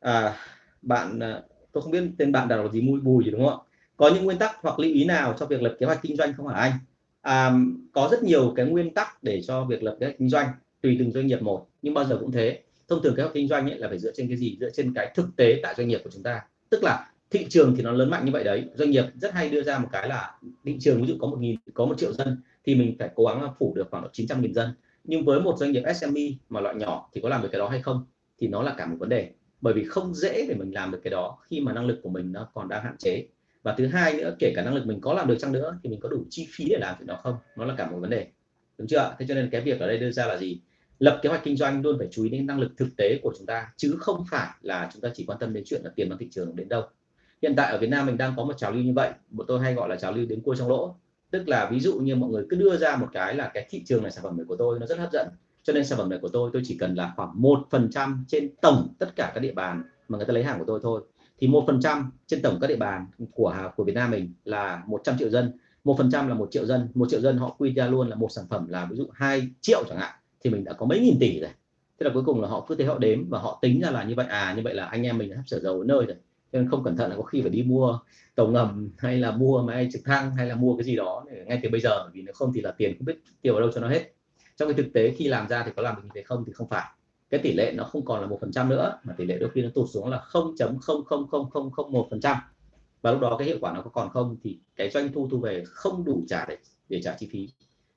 [0.00, 0.36] À,
[0.82, 1.42] bạn à,
[1.72, 3.64] tôi không biết tên bạn đặt là gì mùi bùi gì đúng không ạ?
[3.96, 6.34] Có những nguyên tắc hoặc lưu ý nào cho việc lập kế hoạch kinh doanh
[6.36, 6.72] không hả anh?
[7.20, 7.52] À,
[7.92, 10.48] có rất nhiều cái nguyên tắc để cho việc lập kế hoạch kinh doanh
[10.80, 12.62] tùy từng doanh nghiệp một nhưng bao giờ cũng thế.
[12.88, 14.56] Thông thường kế hoạch kinh doanh ấy là phải dựa trên cái gì?
[14.60, 16.42] Dựa trên cái thực tế tại doanh nghiệp của chúng ta.
[16.70, 18.64] Tức là thị trường thì nó lớn mạnh như vậy đấy.
[18.74, 21.36] Doanh nghiệp rất hay đưa ra một cái là thị trường ví dụ có một
[21.40, 24.54] nghìn có một triệu dân thì mình phải cố gắng phủ được khoảng 900 nghìn
[24.54, 24.68] dân
[25.06, 27.68] nhưng với một doanh nghiệp SME mà loại nhỏ thì có làm được cái đó
[27.68, 28.04] hay không
[28.38, 29.30] thì nó là cả một vấn đề.
[29.60, 32.08] Bởi vì không dễ để mình làm được cái đó khi mà năng lực của
[32.08, 33.26] mình nó còn đang hạn chế.
[33.62, 35.90] Và thứ hai nữa, kể cả năng lực mình có làm được chăng nữa thì
[35.90, 37.36] mình có đủ chi phí để làm việc đó không?
[37.56, 38.26] Nó là cả một vấn đề.
[38.78, 40.60] Đúng chưa thế cho nên cái việc ở đây đưa ra là gì?
[40.98, 43.34] Lập kế hoạch kinh doanh luôn phải chú ý đến năng lực thực tế của
[43.38, 46.08] chúng ta, chứ không phải là chúng ta chỉ quan tâm đến chuyện là tiền
[46.08, 46.82] vào thị trường đến đâu.
[47.42, 49.10] Hiện tại ở Việt Nam mình đang có một trào lưu như vậy.
[49.30, 50.96] Bọn tôi hay gọi là trào lưu đến cua trong lỗ
[51.30, 53.82] tức là ví dụ như mọi người cứ đưa ra một cái là cái thị
[53.86, 55.28] trường này sản phẩm này của tôi, nó rất hấp dẫn.
[55.62, 58.24] Cho nên sản phẩm này của tôi tôi chỉ cần là khoảng một phần trăm
[58.28, 61.02] trên tổng tất cả các địa bàn mà người ta lấy hàng của tôi thôi.
[61.38, 64.82] Thì một phần trăm trên tổng các địa bàn của của Việt Nam mình là
[64.86, 65.52] 100 triệu dân.
[65.84, 66.88] một phần trăm là một triệu dân.
[66.94, 69.48] một triệu dân họ quy ra luôn là một sản phẩm là ví dụ 2
[69.60, 70.14] triệu chẳng hạn,
[70.44, 71.50] thì mình đã có mấy nghìn tỷ rồi.
[72.00, 74.04] Thế là cuối cùng là họ cứ thế họ đếm và họ tính ra là
[74.04, 74.26] như vậy.
[74.26, 76.16] À như vậy là anh em mình đã sắp sửa giàu ở nơi rồi
[76.52, 77.98] cho nên không cẩn thận là có khi phải đi mua
[78.34, 81.44] tàu ngầm hay là mua máy trực thăng hay là mua cái gì đó để
[81.46, 83.70] ngay từ bây giờ vì nếu không thì là tiền không biết tiêu vào đâu
[83.74, 84.12] cho nó hết.
[84.56, 86.52] Trong cái thực tế khi làm ra thì có làm được như thế không thì
[86.52, 86.84] không phải.
[87.30, 89.50] Cái tỷ lệ nó không còn là một phần trăm nữa, mà tỷ lệ đôi
[89.50, 92.36] khi nó tụt xuống là 0.00001 phần trăm.
[93.02, 95.38] Và lúc đó cái hiệu quả nó có còn không thì cái doanh thu thu
[95.38, 96.56] về không đủ trả để
[96.88, 97.48] để trả chi phí.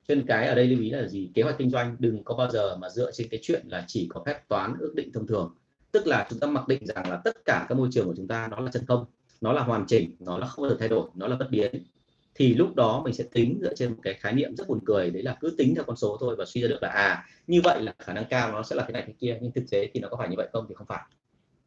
[0.08, 1.30] Cho nên cái ở đây lưu ý là gì?
[1.34, 4.06] Kế hoạch kinh doanh đừng có bao giờ mà dựa trên cái chuyện là chỉ
[4.10, 5.54] có phép toán ước định thông thường
[5.92, 8.28] tức là chúng ta mặc định rằng là tất cả các môi trường của chúng
[8.28, 9.04] ta nó là chân không,
[9.40, 11.72] nó là hoàn chỉnh, nó là không bao giờ thay đổi, nó là bất biến.
[12.34, 15.10] Thì lúc đó mình sẽ tính dựa trên một cái khái niệm rất buồn cười,
[15.10, 17.60] đấy là cứ tính theo con số thôi và suy ra được là à như
[17.64, 19.90] vậy là khả năng cao nó sẽ là cái này cái kia, nhưng thực tế
[19.94, 21.02] thì nó có phải như vậy không thì không phải.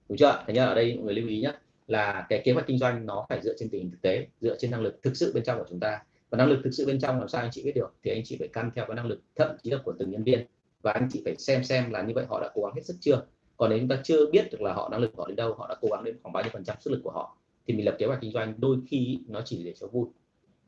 [0.10, 1.52] Đúng chưa thế nhá ở đây mọi người lưu ý nhé
[1.88, 4.58] là cái kế hoạch kinh doanh nó phải dựa trên tình hình thực tế, dựa
[4.60, 6.00] trên năng lực thực sự bên trong của chúng ta.
[6.30, 7.94] Và năng lực thực sự bên trong làm sao anh chị biết được?
[8.04, 10.24] Thì anh chị phải căn theo cái năng lực thậm chí là của từng nhân
[10.24, 10.46] viên.
[10.82, 12.96] Và anh chị phải xem xem là như vậy họ đã cố gắng hết sức
[13.02, 13.26] chưa?
[13.58, 15.54] Còn nếu chúng ta chưa biết được là họ năng lực của họ đến đâu
[15.54, 17.74] họ đã cố gắng đến khoảng bao nhiêu phần trăm sức lực của họ thì
[17.74, 20.08] mình lập kế hoạch kinh doanh đôi khi nó chỉ để cho vui.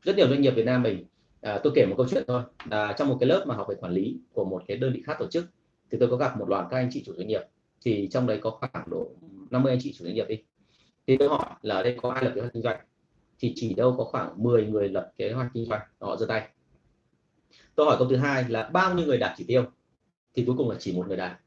[0.02, 1.04] Rất nhiều doanh nghiệp Việt Nam mình
[1.40, 2.42] à, tôi kể một câu chuyện thôi.
[2.70, 5.02] À, trong một cái lớp mà học về quản lý của một cái đơn vị
[5.06, 5.44] khác tổ chức
[5.90, 7.40] thì tôi có gặp một loạt các anh chị chủ doanh nghiệp.
[7.84, 9.10] Thì trong đấy có khoảng độ
[9.50, 10.42] 50 anh chị chủ doanh nghiệp đi.
[11.06, 12.80] Thì tôi hỏi là ở đây có ai lập kế hoạch kinh doanh?
[13.38, 16.48] Thì chỉ đâu có khoảng 10 người lập kế hoạch kinh doanh họ giơ tay.
[17.74, 19.64] Tôi hỏi câu thứ hai là bao nhiêu người đạt chỉ tiêu?
[20.34, 21.38] Thì cuối cùng là chỉ một người đạt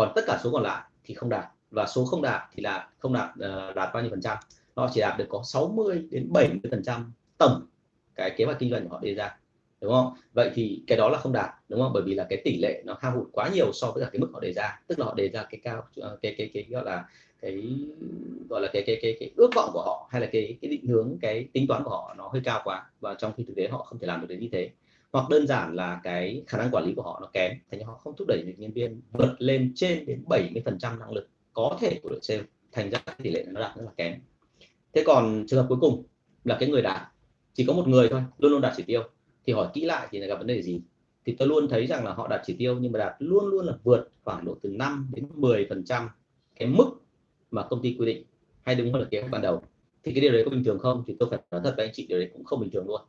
[0.00, 1.44] còn tất cả số còn lại thì không đạt.
[1.70, 4.38] Và số không đạt thì là không đạt ờ, đạt bao nhiêu phần trăm?
[4.76, 7.66] Nó chỉ đạt được có 60 đến 70 phần trăm tổng
[8.14, 9.36] cái kế hoạch kinh doanh của họ đề ra
[9.80, 10.14] đúng không?
[10.32, 11.92] Vậy thì cái đó là không đạt đúng không?
[11.92, 14.20] Bởi vì là cái tỷ lệ nó hao hụt quá nhiều so với cả cái
[14.20, 14.80] mức họ đề ra.
[14.86, 17.04] Tức là họ đề ra cái cao cái cái cái, cái gọi là
[17.40, 17.76] cái
[18.48, 20.86] gọi là cái cái cái, cái ước vọng của họ hay là cái cái định
[20.86, 22.90] hướng cái tính toán của họ nó hơi cao quá.
[23.00, 24.70] Và trong khi thực tế họ không thể làm được đến như thế
[25.12, 27.86] hoặc đơn giản là cái khả năng quản lý của họ nó kém thành ra
[27.86, 31.12] họ không thúc đẩy được nhân viên vượt lên trên đến 70 phần trăm năng
[31.12, 34.20] lực có thể của đội sale, thành ra tỷ lệ nó đạt rất là kém.
[34.92, 36.02] Thế còn trường hợp cuối cùng
[36.44, 37.02] là cái người đạt,
[37.54, 39.02] chỉ có một người thôi, luôn luôn đạt chỉ tiêu,
[39.46, 40.80] thì hỏi kỹ lại thì là gặp vấn đề gì?
[41.24, 43.66] Thì tôi luôn thấy rằng là họ đạt chỉ tiêu nhưng mà đạt luôn luôn
[43.66, 46.08] là vượt khoảng độ từ 5 đến 10 phần trăm
[46.56, 46.90] cái mức
[47.50, 48.24] mà công ty quy định
[48.62, 49.62] hay đúng hơn là kế hoạch ban đầu.
[50.02, 51.04] Thì cái điều đấy có bình thường không?
[51.06, 53.00] Thì tôi phải nói thật với anh chị, điều đấy cũng không bình thường luôn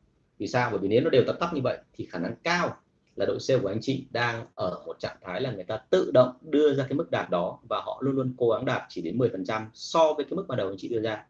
[0.42, 0.70] vì sao?
[0.70, 2.78] Bởi vì nếu nó đều tắt tắp như vậy thì khả năng cao
[3.16, 6.12] là đội sale của anh chị đang ở một trạng thái là người ta tự
[6.14, 9.02] động đưa ra cái mức đạt đó và họ luôn luôn cố gắng đạt chỉ
[9.02, 11.26] đến 10% so với cái mức ban đầu anh chị đưa ra.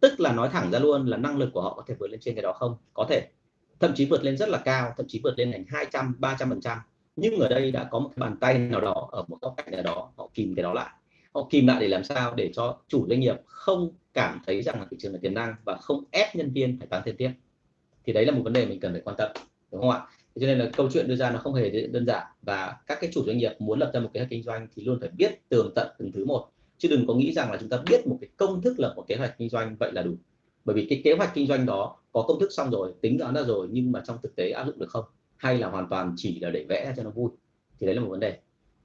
[0.00, 2.20] Tức là nói thẳng ra luôn là năng lực của họ có thể vượt lên
[2.20, 2.76] trên cái đó không?
[2.94, 3.28] Có thể.
[3.80, 6.60] Thậm chí vượt lên rất là cao, thậm chí vượt lên thành 200 300 phần
[6.60, 6.78] trăm.
[7.16, 9.70] Nhưng ở đây đã có một cái bàn tay nào đó, ở một góc cạnh
[9.70, 10.90] nào đó, họ kìm cái đó lại.
[11.34, 12.34] Họ kìm lại để làm sao?
[12.34, 15.54] Để cho chủ doanh nghiệp không cảm thấy rằng là thị trường là tiềm năng
[15.64, 17.30] và không ép nhân viên phải tăng thêm tiếp
[18.08, 19.30] thì đấy là một vấn đề mình cần phải quan tâm,
[19.72, 20.00] đúng không ạ?
[20.40, 22.26] Cho nên là câu chuyện đưa ra nó không hề đơn giản.
[22.42, 24.84] Và các cái chủ doanh nghiệp muốn lập ra một kế hoạch kinh doanh thì
[24.84, 26.48] luôn phải biết tường tận từng thứ một.
[26.78, 29.04] Chứ đừng có nghĩ rằng là chúng ta biết một cái công thức lập một
[29.08, 30.14] kế hoạch kinh doanh vậy là đủ.
[30.64, 33.34] Bởi vì cái kế hoạch kinh doanh đó có công thức xong rồi, tính toán
[33.34, 35.04] ra rồi, nhưng mà trong thực tế áp dụng được không?
[35.36, 37.30] Hay là hoàn toàn chỉ là để vẽ cho nó vui?
[37.80, 38.38] Thì đấy là một vấn đề,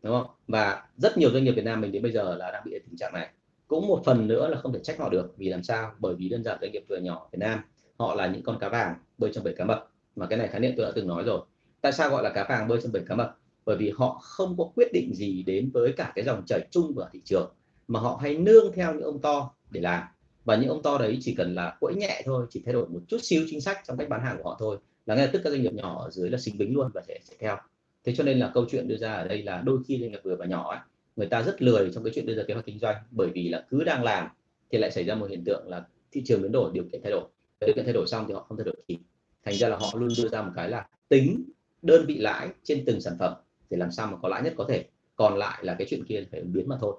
[0.04, 0.28] đúng không?
[0.48, 2.98] Và rất nhiều doanh nghiệp Việt Nam mình đến bây giờ là đang bị tình
[2.98, 3.30] trạng này.
[3.68, 5.34] Cũng một phần nữa là không thể trách họ được.
[5.38, 5.92] Vì làm sao?
[6.00, 7.60] Bởi vì đơn giản doanh nghiệp vừa nhỏ Việt Nam,
[7.98, 9.90] họ là những con cá vàng bơi trong bể cá mập.
[10.16, 11.42] Mà cái này khái niệm tôi đã từng nói rồi.
[11.82, 13.38] Tại sao gọi là cá vàng bơi trong bể cá mập?
[13.66, 16.96] Bởi vì họ không có quyết định gì đến với cả cái dòng chảy chung
[16.96, 17.54] của thị trường
[17.88, 20.04] mà họ hay nương theo những ông to để làm.
[20.46, 23.00] Và những ông to đấy chỉ cần là quẫy nhẹ thôi chỉ thay đổi một
[23.08, 25.42] chút xíu chính sách trong cách bán hàng của họ thôi là ngay lập tức
[25.44, 27.58] các doanh nghiệp nhỏ ở dưới là sinh bính luôn và sẽ, sẽ theo.
[28.04, 30.22] Thế cho nên là câu chuyện đưa ra ở đây là đôi khi doanh nghiệp
[30.24, 30.80] vừa và nhỏ ấy,
[31.16, 33.50] người ta rất lười trong cái chuyện đưa ra kế hoạch kinh doanh bởi vì
[33.50, 34.28] là cứ đang làm
[34.72, 37.12] thì lại xảy ra một hiện tượng là thị trường biến đổi điều kiện thay
[37.12, 37.24] đổi.
[37.66, 39.00] Điều kiện thay đổi xong thì họ không thay đổi kịp
[39.46, 41.44] thành ra là họ luôn đưa ra một cái là tính
[41.82, 43.34] đơn vị lãi trên từng sản phẩm
[43.70, 44.86] để làm sao mà có lãi nhất có thể.
[45.16, 46.96] Còn lại là cái chuyện kia phải biến mà thôi.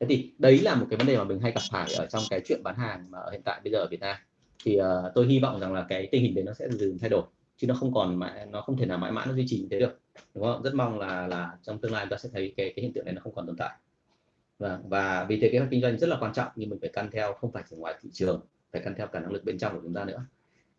[0.00, 2.22] Thế thì đấy là một cái vấn đề mà mình hay gặp phải ở trong
[2.30, 4.16] cái chuyện bán hàng mà ở hiện tại bây giờ ở Việt Nam.
[4.64, 7.10] Thì uh, tôi hy vọng rằng là cái tình hình đấy nó sẽ dần thay
[7.10, 7.22] đổi
[7.56, 9.68] chứ nó không còn mãi nó không thể nào mãi mãi nó duy trì như
[9.70, 10.00] thế được
[10.34, 10.62] đúng không?
[10.62, 13.04] Rất mong là là trong tương lai chúng ta sẽ thấy cái cái hiện tượng
[13.04, 13.76] này nó không còn tồn tại.
[14.58, 16.90] Và và vì thế kế hoạch kinh doanh rất là quan trọng nhưng mình phải
[16.92, 18.40] căn theo không phải chỉ ngoài thị trường
[18.72, 20.24] phải căn theo cả năng lực bên trong của chúng ta nữa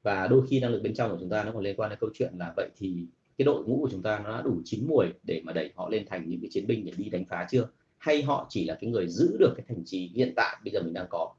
[0.05, 1.99] và đôi khi năng lực bên trong của chúng ta nó còn liên quan đến
[2.01, 3.05] câu chuyện là vậy thì
[3.37, 5.89] cái đội ngũ của chúng ta nó đã đủ chín muồi để mà đẩy họ
[5.89, 7.67] lên thành những cái chiến binh để đi đánh phá chưa?
[7.97, 10.81] Hay họ chỉ là cái người giữ được cái thành trì hiện tại bây giờ
[10.81, 11.33] mình đang có?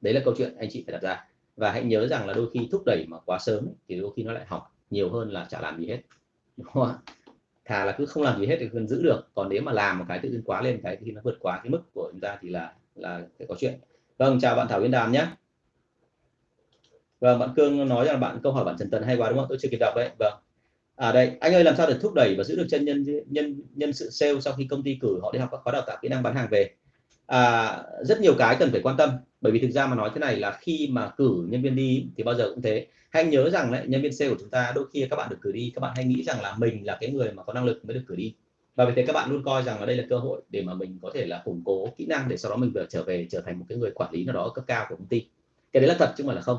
[0.00, 1.24] Đấy là câu chuyện anh chị phải đặt ra.
[1.56, 4.22] Và hãy nhớ rằng là đôi khi thúc đẩy mà quá sớm thì đôi khi
[4.22, 6.00] nó lại hỏng, nhiều hơn là chả làm gì hết.
[6.56, 6.94] Đúng không ạ?
[7.64, 9.98] Thà là cứ không làm gì hết thì còn giữ được, còn nếu mà làm
[9.98, 12.20] một cái tự nhiên quá lên cái thì nó vượt quá cái mức của chúng
[12.20, 13.74] ta thì là là phải có chuyện.
[14.18, 15.26] Vâng chào bạn Thảo Viên Đàm nhé
[17.26, 19.46] vâng bạn Cương nói rằng bạn câu hỏi bạn Trần Tần hay quá đúng không?
[19.48, 20.10] Tôi chưa kịp đọc đấy.
[20.18, 20.34] Vâng.
[20.96, 23.62] À đây anh ơi làm sao để thúc đẩy và giữ được chân nhân nhân
[23.74, 25.96] nhân sự sale sau khi công ty cử họ đi học các khóa đào tạo
[26.02, 26.70] kỹ năng bán hàng về?
[27.26, 29.10] À, rất nhiều cái cần phải quan tâm
[29.40, 32.06] bởi vì thực ra mà nói thế này là khi mà cử nhân viên đi
[32.16, 32.86] thì bao giờ cũng thế.
[33.10, 35.38] Hãy nhớ rằng đấy, nhân viên sale của chúng ta đôi khi các bạn được
[35.42, 37.64] cử đi các bạn hay nghĩ rằng là mình là cái người mà có năng
[37.64, 38.34] lực mới được cử đi.
[38.76, 40.74] Và vì thế các bạn luôn coi rằng là đây là cơ hội để mà
[40.74, 43.40] mình có thể là củng cố kỹ năng để sau đó mình trở về trở
[43.40, 45.26] thành một cái người quản lý nào đó cấp cao của công ty.
[45.72, 46.58] Cái đấy là thật chứ không phải là không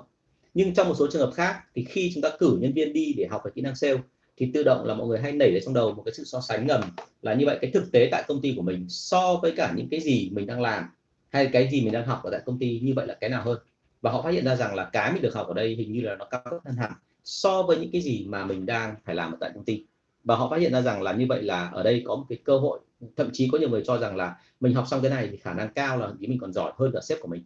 [0.57, 3.13] nhưng trong một số trường hợp khác, thì khi chúng ta cử nhân viên đi
[3.17, 3.97] để học về kỹ năng sale,
[4.37, 6.41] thì tự động là mọi người hay nảy ra trong đầu một cái sự so
[6.41, 6.81] sánh ngầm
[7.21, 9.89] là như vậy, cái thực tế tại công ty của mình so với cả những
[9.89, 10.83] cái gì mình đang làm
[11.29, 13.43] hay cái gì mình đang học ở tại công ty như vậy là cái nào
[13.43, 13.57] hơn?
[14.01, 16.01] Và họ phát hiện ra rằng là cái mình được học ở đây hình như
[16.01, 16.91] là nó cao cấp hơn hẳn
[17.23, 19.83] so với những cái gì mà mình đang phải làm ở tại công ty.
[20.23, 22.37] Và họ phát hiện ra rằng là như vậy là ở đây có một cái
[22.43, 22.79] cơ hội,
[23.15, 25.53] thậm chí có nhiều người cho rằng là mình học xong cái này thì khả
[25.53, 27.43] năng cao là mình còn giỏi hơn cả sếp của mình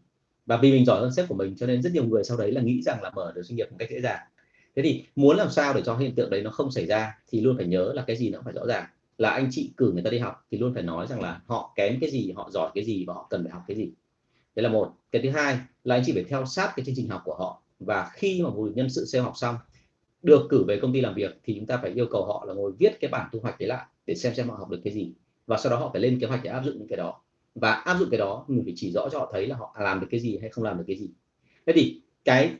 [0.52, 2.52] và vì mình giỏi hơn sếp của mình, cho nên rất nhiều người sau đấy
[2.52, 4.20] là nghĩ rằng là mở được doanh nghiệp một cách dễ dàng.
[4.76, 7.42] Thế thì muốn làm sao để cho hiện tượng đấy nó không xảy ra thì
[7.42, 8.86] luôn phải nhớ là cái gì nó phải rõ ràng.
[9.18, 11.74] Là anh chị cử người ta đi học thì luôn phải nói rằng là họ
[11.76, 13.92] kém cái gì, họ giỏi cái gì và họ cần phải học cái gì.
[14.56, 14.94] Đấy là một.
[15.12, 17.62] Cái thứ hai là anh chị phải theo sát cái chương trình học của họ.
[17.80, 19.56] Và khi mà một nhân sự sale học xong,
[20.24, 22.54] được cử về công ty làm việc thì chúng ta phải yêu cầu họ là
[22.54, 24.94] ngồi viết cái bản thu hoạch đấy lại để xem xem họ học được cái
[24.94, 25.12] gì.
[25.48, 27.21] Và sau đó họ phải lên kế hoạch để áp dụng những cái đó
[27.56, 30.00] và áp dụng cái đó, mình phải chỉ rõ cho họ thấy là họ làm
[30.00, 31.10] được cái gì hay không làm được cái gì.
[31.66, 32.52] Thế thì cái,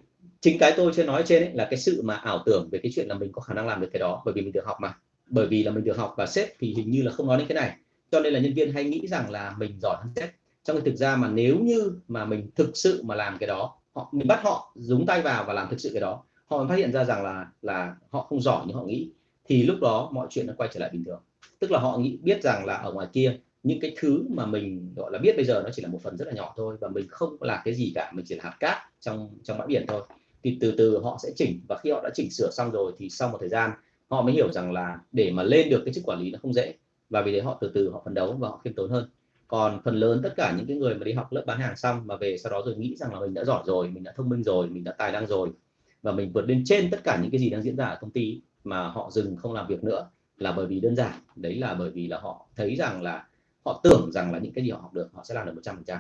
[0.42, 2.92] chính cái tôi chưa nói trên ấy là cái sự mà ảo tưởng về cái
[2.96, 4.78] chuyện là mình có khả năng làm được cái đó, bởi vì mình được học
[4.82, 4.94] mà.
[5.30, 7.48] Bởi vì là mình được học và sếp thì hình như là không nói đến
[7.48, 7.78] cái này.
[8.12, 10.30] Cho nên là nhân viên hay nghĩ rằng là mình giỏi hơn sếp.
[10.64, 13.78] Trong khi thực ra mà nếu như mà mình thực sự mà làm cái đó,
[13.94, 16.76] họ, mình bắt họ dúng tay vào và làm thực sự cái đó, họ phát
[16.76, 19.12] hiện ra rằng là là họ không giỏi như họ nghĩ,
[19.46, 21.22] thì lúc đó mọi chuyện nó quay trở lại bình thường.
[21.60, 24.94] Tức là họ nghĩ, biết rằng là ở ngoài kia những cái thứ mà mình,
[24.96, 26.90] gọi là, biết bây giờ nó chỉ là một phần rất là nhỏ thôi và
[26.90, 29.86] mình không là cái gì cả, mình chỉ là hạt cát trong trong bãi biển
[29.88, 30.02] thôi.
[30.44, 33.10] Thì từ từ họ sẽ chỉnh và khi họ đã chỉnh sửa xong rồi thì
[33.10, 33.72] sau một thời gian,
[34.10, 36.54] họ mới hiểu rằng là để mà lên được cái chức quản lý nó không
[36.54, 36.74] dễ
[37.10, 39.10] và vì thế họ từ từ họ phấn đấu và họ khiêm tốn hơn.
[39.48, 42.08] Còn phần lớn tất cả những cái người mà đi học lớp bán hàng xong
[42.08, 44.30] mà về sau đó rồi nghĩ rằng là mình đã giỏi rồi, mình đã thông
[44.30, 45.50] minh rồi, mình đã tài năng rồi
[46.02, 48.12] và mình vượt lên trên tất cả những cái gì đang diễn ra ở công
[48.12, 51.14] ty mà họ dừng không làm việc nữa là bởi vì đơn giản.
[51.36, 53.28] Đấy là bởi vì là họ thấy rằng là
[53.66, 55.62] họ tưởng rằng là những cái gì họ học được họ sẽ làm được một
[55.64, 56.00] trăm phần trăm.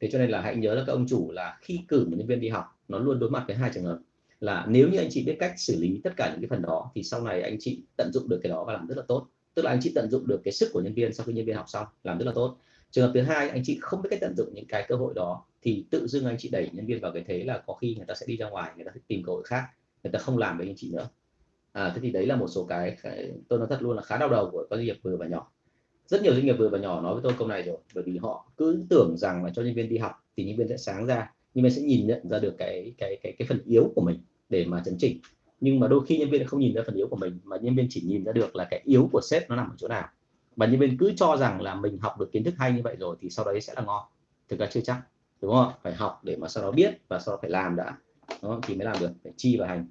[0.00, 2.26] Thế cho nên là hãy nhớ là các ông chủ là khi cử một nhân
[2.26, 3.98] viên đi học nó luôn đối mặt với hai trường hợp.
[4.40, 6.90] Là nếu như anh chị biết cách xử lý tất cả những cái phần đó
[6.94, 9.26] thì sau này anh chị tận dụng được cái đó và làm rất là tốt.
[9.54, 11.46] Tức là anh chị tận dụng được cái sức của nhân viên sau khi nhân
[11.46, 12.56] viên học xong làm rất là tốt.
[12.90, 15.14] Trường hợp thứ hai anh chị không biết cách tận dụng những cái cơ hội
[15.14, 17.94] đó thì tự dưng anh chị đẩy nhân viên vào cái thế là có khi
[17.94, 19.64] người ta sẽ đi ra ngoài người ta sẽ tìm cơ hội khác
[20.02, 21.08] người ta không làm với anh chị nữa.
[21.72, 22.96] À, thế thì đấy là một số cái
[23.48, 25.52] tôi nói thật luôn là khá đau đầu của các doanh nghiệp vừa và nhỏ
[26.06, 28.18] rất nhiều doanh nghiệp vừa và nhỏ nói với tôi câu này rồi, bởi vì
[28.18, 31.06] họ cứ tưởng rằng là cho nhân viên đi học thì nhân viên sẽ sáng
[31.06, 34.00] ra nhân viên sẽ nhìn nhận ra được cái cái cái cái phần yếu của
[34.00, 35.20] mình để mà chấn chỉnh.
[35.60, 37.76] Nhưng mà đôi khi nhân viên không nhìn ra phần yếu của mình, mà nhân
[37.76, 40.08] viên chỉ nhìn ra được là cái yếu của sếp nó nằm ở chỗ nào.
[40.56, 42.96] Và nhân viên cứ cho rằng là mình học được kiến thức hay như vậy
[42.98, 44.04] rồi thì sau đấy sẽ là ngon.
[44.48, 45.00] Thực ra chưa chắc,
[45.42, 47.96] đúng không phải học để mà sau đó biết và sau đó phải làm đã
[48.42, 49.86] đó thì mới làm được, phải chi và hành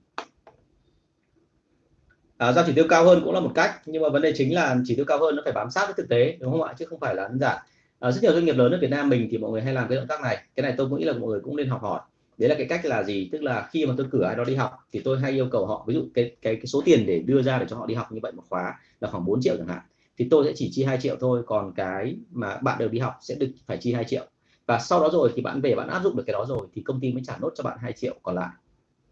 [2.38, 4.56] à, giao chỉ tiêu cao hơn cũng là một cách nhưng mà vấn đề chính
[4.56, 6.74] là chỉ tiêu cao hơn nó phải bám sát với thực tế đúng không ạ?
[6.80, 7.58] Chứ không phải là đơn giản.
[8.00, 9.88] À, rất nhiều doanh nghiệp lớn ở Việt Nam mình thì mọi người hay làm
[9.90, 10.38] cái động tác này.
[10.56, 12.00] Cái này tôi nghĩ là mọi người cũng nên học hỏi.
[12.38, 13.30] Đấy là cái cách là gì?
[13.32, 15.66] Tức là khi mà tôi cử ai đó đi học thì tôi hay yêu cầu
[15.66, 17.96] họ ví dụ cái cái, cái số tiền để đưa ra để cho họ đi
[17.96, 19.82] học như vậy một khóa là khoảng 4 triệu chẳng hạn
[20.18, 21.44] thì tôi sẽ chỉ chi 2 triệu thôi.
[21.46, 24.26] Còn cái mà bạn đều đi học sẽ được phải chi 2 triệu.
[24.66, 26.82] Và sau đó rồi thì bạn về bạn áp dụng được cái đó rồi thì
[26.82, 28.50] công ty mới trả nốt cho bạn 2 triệu còn lại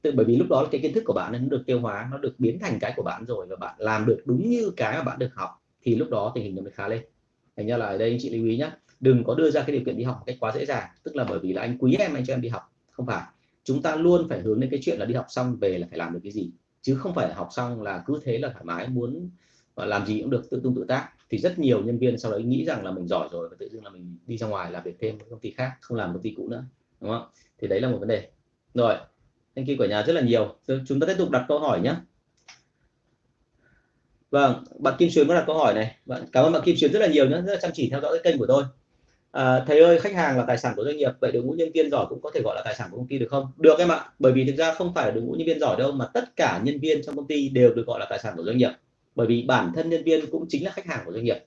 [0.04, 2.18] tự bởi vì lúc đó cái kiến thức của bạn nó được tiêu hóa, nó
[2.18, 5.04] được biến thành cái của bạn rồi và bạn làm được đúng như cái mà
[5.04, 5.50] bạn được học,
[5.82, 7.04] thì lúc đó tình hình nó mới khá lên.
[7.58, 9.76] Thành ra là ở đây anh chị lưu ý nhé đừng có đưa ra cái
[9.76, 11.78] điều kiện đi học một cách quá dễ dàng, tức là bởi vì là anh
[11.78, 13.24] quý em anh cho em đi học, không phải.
[13.64, 16.00] Chúng ta luôn phải hướng đến cái chuyện là đi học xong về là phải
[16.00, 18.88] làm được cái gì, chứ không phải học xong là cứ thế là thoải mái,
[18.88, 19.30] muốn
[19.76, 21.10] làm gì cũng được, tự tung tự tác.
[21.30, 23.70] Thì rất nhiều nhân viên sau đấy nghĩ rằng là mình giỏi rồi và tự
[23.70, 26.14] dưng là mình đi ra ngoài làm việc thêm với công ty khác, không làm
[26.14, 26.64] công ty cũ nữa,
[27.02, 27.28] đúng không?
[27.62, 28.30] Thì đấy là một vấn đề.
[28.74, 28.96] Rồi
[29.56, 30.56] thank you của nhà rất là nhiều.
[30.86, 31.94] Chúng ta tiếp tục đặt câu hỏi nhé.
[34.32, 35.96] Vâng bạn Kim Xuyến có đặt câu hỏi này.
[36.06, 38.02] Bạn cảm ơn bạn Kim Xuyến rất là nhiều nhé rất là chăm chỉ theo
[38.02, 38.64] dõi cái kênh của tôi.
[39.32, 41.72] À, thầy ơi khách hàng là tài sản của doanh nghiệp vậy đội ngũ nhân
[41.74, 43.52] viên giỏi cũng có thể gọi là tài sản của công ty được không?
[43.58, 45.92] Được em ạ bởi vì thực ra không phải đội ngũ nhân viên giỏi đâu
[45.92, 48.44] mà tất cả nhân viên trong công ty đều được gọi là tài sản của
[48.44, 48.72] doanh nghiệp.
[49.16, 51.38] Bởi vì bản thân nhân viên cũng chính là khách hàng của doanh nghiệp.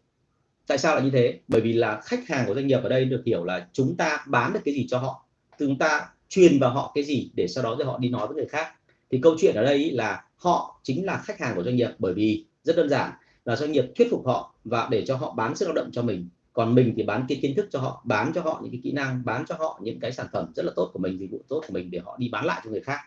[0.66, 1.38] Tại sao lại như thế?
[1.48, 4.24] Bởi vì là khách hàng của doanh nghiệp ở đây được hiểu là chúng ta
[4.26, 5.26] bán được cái gì cho họ
[5.58, 8.36] chúng ta truyền vào họ cái gì để sau đó rồi họ đi nói với
[8.36, 8.66] người khác.
[9.10, 12.14] Thì câu chuyện ở đây là họ chính là khách hàng của doanh nghiệp bởi
[12.14, 13.10] vì rất đơn giản
[13.44, 16.02] là doanh nghiệp thuyết phục họ và để cho họ bán sức lao động cho
[16.02, 16.28] mình.
[16.52, 18.92] Còn mình thì bán cái kiến thức cho họ, bán cho họ những cái kỹ
[18.92, 21.40] năng, bán cho họ những cái sản phẩm rất là tốt của mình, dịch vụ
[21.48, 22.98] tốt của mình để họ đi bán lại cho người khác.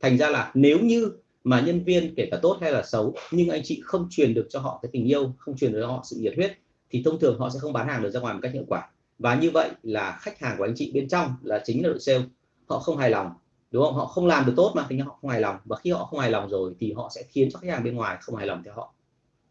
[0.00, 1.12] Thành ra là nếu như
[1.44, 4.46] mà nhân viên kể cả tốt hay là xấu, nhưng anh chị không truyền được
[4.50, 6.58] cho họ cái tình yêu, không truyền được cho họ sự nhiệt huyết,
[6.90, 8.90] thì thông thường họ sẽ không bán hàng được ra ngoài một cách hiệu quả.
[9.18, 12.00] Và như vậy là khách hàng của anh chị bên trong là chính là đội
[12.00, 12.24] sale
[12.68, 13.30] họ không hài lòng,
[13.70, 13.94] đúng không?
[13.94, 15.56] Họ không làm được tốt mà, thì họ không hài lòng.
[15.64, 17.96] Và khi họ không hài lòng rồi thì họ sẽ khiến cho khách hàng bên
[17.96, 18.94] ngoài không hài lòng theo họ.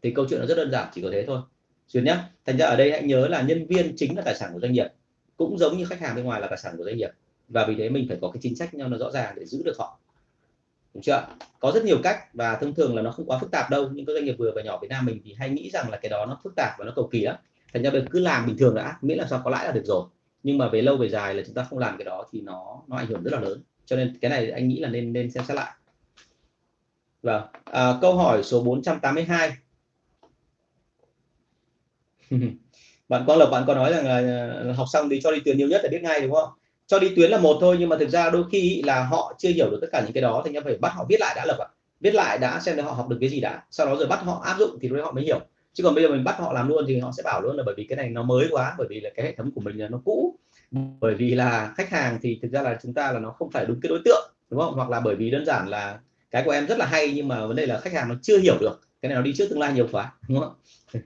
[0.02, 1.40] Thì câu chuyện nó rất đơn giản, chỉ có thế thôi.
[1.88, 4.50] Xuyên nhé thành ra ở đây hãy nhớ là nhân viên chính là tài sản
[4.52, 4.86] của doanh nghiệp,
[5.36, 7.10] cũng giống như khách hàng bên ngoài là tài sản của doanh nghiệp.
[7.48, 9.62] Và vì thế mình phải có cái chính sách nhau nó rõ ràng để giữ
[9.64, 9.98] được họ.
[10.94, 11.26] Đúng chưa
[11.60, 13.88] có rất nhiều cách và thông thường là nó không quá phức tạp đâu.
[13.92, 15.96] Nhưng các doanh nghiệp vừa và nhỏ Việt Nam mình thì hay nghĩ rằng là
[15.96, 17.36] cái đó nó phức tạp và nó cầu kỳ lắm.
[17.72, 19.84] Thành ra mình cứ làm bình thường đã, miễn làm sao có lãi là được
[19.84, 20.04] rồi
[20.42, 22.82] nhưng mà về lâu về dài là chúng ta không làm cái đó thì nó
[22.86, 23.62] nó ảnh hưởng rất là lớn.
[23.84, 25.72] Cho nên cái này anh nghĩ là nên nên xem xét lại.
[27.22, 27.42] Vâng.
[27.64, 29.52] À, câu hỏi số 482
[33.08, 35.68] bạn Quang Lộc bạn có nói rằng là học xong thì cho đi tuyến nhiều
[35.68, 36.48] nhất là biết ngay đúng không?
[36.86, 39.48] Cho đi tuyến là một thôi nhưng mà thực ra đôi khi là họ chưa
[39.48, 41.44] hiểu được tất cả những cái đó thì anh phải bắt họ viết lại đã
[41.46, 41.68] lập ạ.
[42.00, 43.62] Viết lại đã xem họ học được cái gì đã.
[43.70, 45.40] Sau đó rồi bắt họ áp dụng thì lúc họ mới hiểu
[45.78, 47.62] chứ còn bây giờ mình bắt họ làm luôn thì họ sẽ bảo luôn là
[47.66, 49.78] bởi vì cái này nó mới quá, bởi vì là cái hệ thống của mình
[49.78, 50.34] là nó cũ.
[51.00, 53.66] Bởi vì là khách hàng thì thực ra là chúng ta là nó không phải
[53.66, 54.74] đúng cái đối tượng, đúng không?
[54.74, 55.98] Hoặc là bởi vì đơn giản là
[56.30, 58.38] cái của em rất là hay nhưng mà vấn đề là khách hàng nó chưa
[58.38, 58.80] hiểu được.
[59.02, 60.54] Cái này nó đi trước tương lai nhiều quá, đúng không?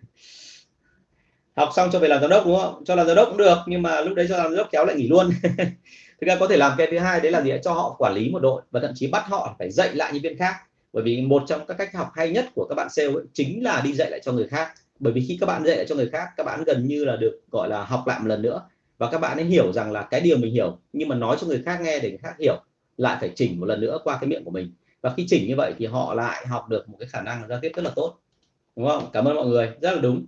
[1.57, 2.85] Học xong cho về làm giám đốc, đúng không?
[2.85, 4.85] Cho làm giám đốc cũng được, nhưng mà lúc đấy cho làm giám đốc kéo
[4.85, 5.31] lại nghỉ luôn.
[6.21, 8.31] Thực ra có thể làm cái thứ hai, đấy là gì cho họ quản lý
[8.31, 10.55] một đội và thậm chí bắt họ phải dạy lại nhân viên khác
[10.93, 13.63] bởi vì một trong các cách học hay nhất của các bạn sale ấy, chính
[13.63, 14.73] là đi dạy lại cho người khác.
[14.99, 17.17] Bởi vì khi các bạn dạy lại cho người khác các bạn gần như là
[17.17, 18.63] được gọi là học lại một lần nữa.
[18.99, 21.47] Và các bạn ấy hiểu rằng là cái điều mình hiểu nhưng mà nói cho
[21.47, 22.57] người khác nghe để người khác hiểu
[22.97, 24.73] lại phải chỉnh một lần nữa qua cái miệng của mình.
[25.01, 27.59] Và khi chỉnh như vậy thì họ lại học được một cái khả năng giao
[27.63, 28.19] tiếp rất là tốt.
[28.77, 29.11] Đúng không?
[29.13, 29.71] Cảm ơn mọi người.
[29.81, 30.27] Rất là đúng.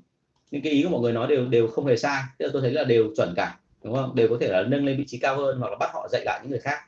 [0.50, 2.22] Những cái ý của mọi người nói đều đều không hề sai.
[2.38, 3.58] Tức là tôi thấy là đều chuẩn cả.
[3.84, 4.14] Đúng không?
[4.14, 6.22] Đều có thể là nâng lên vị trí cao hơn hoặc là bắt họ dạy
[6.24, 6.78] lại những người khác.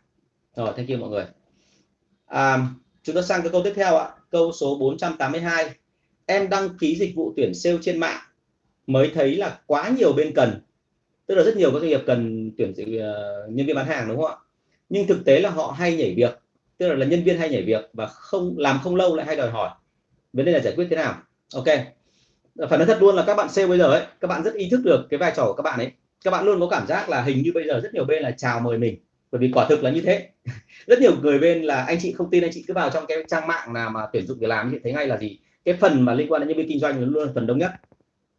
[0.56, 1.24] Rồi thank you mọi người.
[2.30, 2.66] Um,
[3.06, 4.08] chúng ta sang cái câu tiếp theo ạ.
[4.30, 5.70] Câu số 482
[6.26, 8.20] em đăng ký dịch vụ tuyển sale trên mạng
[8.86, 10.60] mới thấy là quá nhiều bên cần.
[11.26, 14.16] Tức là rất nhiều các doanh nghiệp cần tuyển uh, nhân viên bán hàng đúng
[14.16, 14.36] không ạ?
[14.88, 16.38] Nhưng thực tế là họ hay nhảy việc.
[16.78, 19.36] Tức là, là nhân viên hay nhảy việc và không làm không lâu lại hay
[19.36, 19.70] đòi hỏi.
[20.32, 21.14] Vấn đề là giải quyết thế nào?
[21.54, 21.66] Ok.
[22.68, 24.68] Phải nói thật luôn là các bạn sale bây giờ ấy các bạn rất ý
[24.70, 25.92] thức được cái vai trò của các bạn ấy.
[26.24, 28.30] Các bạn luôn có cảm giác là hình như bây giờ rất nhiều bên là
[28.30, 28.98] chào mời mình
[29.32, 30.28] bởi vì quả thực là như thế.
[30.86, 33.24] Rất nhiều người bên là anh chị không tin, anh chị cứ vào trong cái
[33.28, 35.38] trang mạng nào mà tuyển dụng việc làm chị thấy ngay là gì?
[35.64, 37.58] Cái phần mà liên quan đến nhân viên kinh doanh nó luôn là phần đông
[37.58, 37.70] nhất.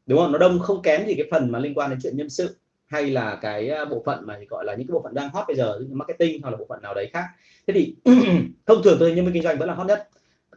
[0.06, 0.32] Đúng không?
[0.32, 2.56] Nó đông không kém gì cái phần mà liên quan đến chuyện nhân sự
[2.88, 5.48] hay là cái à, bộ phận mà gọi là những cái bộ phận đang hot
[5.48, 7.26] bây giờ như marketing hoặc là bộ phận nào đấy khác.
[7.68, 7.96] Thế thì
[8.66, 10.10] thông thường tôi nhân viên kinh doanh vẫn là hot nhất.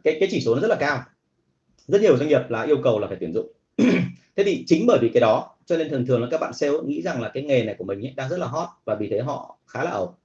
[0.03, 1.03] Cái cái chỉ số nó rất là cao.
[1.87, 3.51] Rất nhiều doanh nghiệp là yêu cầu là phải tuyển dụng.
[4.35, 6.73] Thế thì chính bởi vì cái đó, cho nên thường thường là các bạn sale
[6.85, 9.09] nghĩ rằng là cái nghề này của mình ấy đang rất là hot và vì
[9.09, 10.15] thế họ khá là ẩu.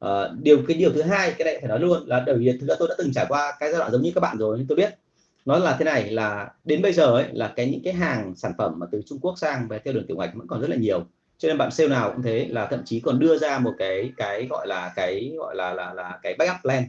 [0.00, 2.66] Ờ, điều, cái điều thứ hai, cái này phải nói luôn là bởi vì thực
[2.66, 4.66] ra tôi đã từng trải qua cái giai đoạn giống như các bạn rồi, nhưng
[4.66, 4.94] tôi biết
[5.44, 8.52] nó là thế này, là đến bây giờ ấy, là cái những cái hàng sản
[8.58, 10.76] phẩm mà từ Trung Quốc sang về theo đường tiểu ngạch vẫn còn rất là
[10.76, 11.04] nhiều.
[11.38, 14.12] Cho nên bạn sale nào cũng thế, là thậm chí còn đưa ra một cái
[14.16, 16.84] cái gọi là, cái gọi là là là cái backup plan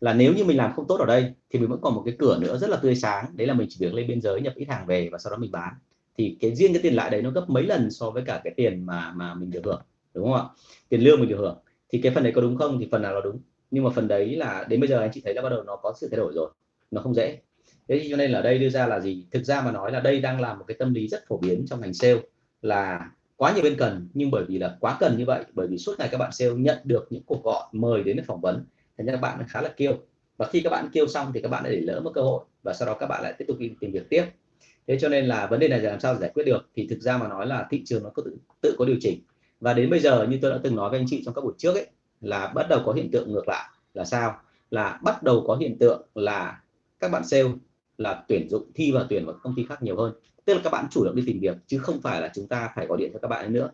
[0.00, 2.14] là nếu như mình làm không tốt ở đây thì mình vẫn còn một cái
[2.18, 3.26] cửa nữa rất là tươi sáng.
[3.36, 5.36] Đấy là mình chỉ việc lên biên giới, nhập ít hàng về và sau đó
[5.36, 5.72] mình bán.
[6.18, 8.54] Thì cái, riêng cái tiền lãi đấy nó gấp mấy lần so với cả cái
[8.56, 9.82] tiền mà mà mình được hưởng,
[10.14, 10.44] đúng không ạ?
[10.88, 11.58] Tiền lương mình được hưởng
[11.94, 12.78] thì cái phần đấy có đúng không?
[12.80, 13.40] Thì phần nào là đúng.
[13.70, 15.76] Nhưng mà phần đấy là đến bây giờ anh chị thấy là bắt đầu nó
[15.76, 16.50] có sự thay đổi rồi.
[16.90, 17.38] Nó không dễ.
[17.88, 19.26] Thế cho nên là đây đưa ra là gì?
[19.30, 21.64] Thực ra mà nói là đây đang là một cái tâm lý rất phổ biến
[21.66, 22.20] trong ngành sale
[22.62, 25.78] là quá nhiều bên cần nhưng bởi vì là quá cần như vậy bởi vì
[25.78, 28.64] suốt ngày các bạn sale nhận được những cuộc gọi mời đến phỏng vấn
[28.98, 29.92] thành ra các bạn khá là kêu
[30.36, 32.44] và khi các bạn kêu xong thì các bạn lại để lỡ một cơ hội
[32.62, 34.24] và sau đó các bạn lại tiếp tục đi tìm việc tiếp.
[34.86, 36.68] Thế cho nên là vấn đề này là làm sao giải quyết được?
[36.76, 39.20] Thì thực ra mà nói là thị trường nó có tự, tự có điều chỉnh
[39.60, 41.52] và đến bây giờ, như tôi đã từng nói với anh chị trong các buổi
[41.58, 41.86] trước ấy,
[42.20, 44.36] là bắt đầu có hiện tượng ngược lại là sao?
[44.70, 46.62] Là bắt đầu có hiện tượng là
[47.00, 47.48] các bạn sale
[47.98, 50.12] là tuyển dụng, thi và tuyển vào công ty khác nhiều hơn.
[50.44, 52.72] Tức là các bạn chủ động đi tìm việc, chứ không phải là chúng ta
[52.76, 53.70] phải gọi điện cho các bạn nữa.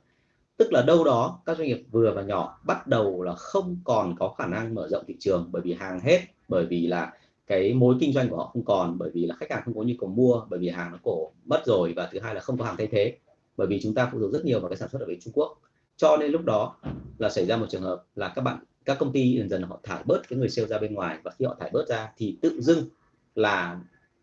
[0.56, 4.16] Tức là đâu đó các doanh nghiệp vừa và nhỏ bắt đầu là không còn
[4.18, 7.12] có khả năng mở rộng thị trường bởi vì hàng hết, bởi vì là
[7.46, 9.82] cái mối kinh doanh của họ không còn, bởi vì là khách hàng không có
[9.82, 12.58] nhu cầu mua, bởi vì hàng nó cổ mất rồi, và thứ hai là không
[12.58, 13.16] có hàng thay thế.
[13.56, 15.32] Bởi vì chúng ta phụ thuộc rất nhiều vào cái sản xuất ở bên Trung
[15.36, 15.58] Quốc
[16.00, 16.76] cho nên lúc đó
[17.18, 19.80] là xảy ra một trường hợp là các bạn các công ty dần dần họ
[19.82, 21.18] thải bớt cái người sale ra bên ngoài.
[21.22, 22.88] Và khi họ thải bớt ra thì tự dưng
[23.34, 23.80] là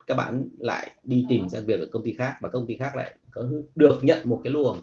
[0.08, 2.96] các bạn lại đi tìm ra việc ở công ty khác và công ty khác
[2.96, 3.44] lại có
[3.76, 4.82] được nhận một cái luồng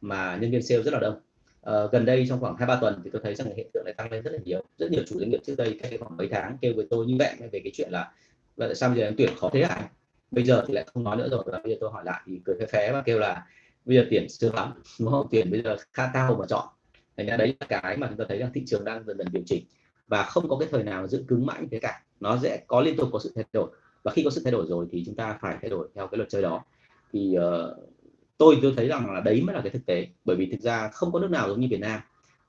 [0.00, 1.20] mà nhân viên sale rất là đông.
[1.62, 3.94] À, gần đây trong khoảng hai ba tuần thì tôi thấy rằng hiện tượng này
[3.94, 4.62] tăng lên rất là nhiều.
[4.78, 7.16] Rất nhiều chủ doanh nghiệp trước đây cách khoảng mấy tháng kêu với tôi như
[7.18, 8.12] vậy về cái chuyện là
[8.56, 9.88] tại sao bây giờ em tuyển khó thế hả
[10.30, 12.40] bây giờ thì lại không nói nữa rồi và bây giờ tôi hỏi lại thì
[12.44, 13.46] cười phé phé và kêu là
[13.86, 15.26] bây giờ tiền chưa lắm đúng không?
[15.30, 16.66] Tiền bây giờ khá cao mà chọn.
[17.16, 19.26] Thành ra đấy là cái mà chúng ta thấy rằng thị trường đang dần dần
[19.32, 19.64] điều chỉnh.
[20.08, 22.02] Và không có cái thời nào giữ cứng mãi như thế cả.
[22.20, 23.70] Nó sẽ có liên tục có sự thay đổi.
[24.02, 26.18] Và khi có sự thay đổi rồi thì chúng ta phải thay đổi theo cái
[26.18, 26.64] luật chơi đó.
[27.12, 27.76] Thì uh,
[28.38, 30.06] tôi tôi thấy rằng là đấy mới là cái thực tế.
[30.24, 32.00] Bởi vì thực ra không có nước nào giống như Việt Nam.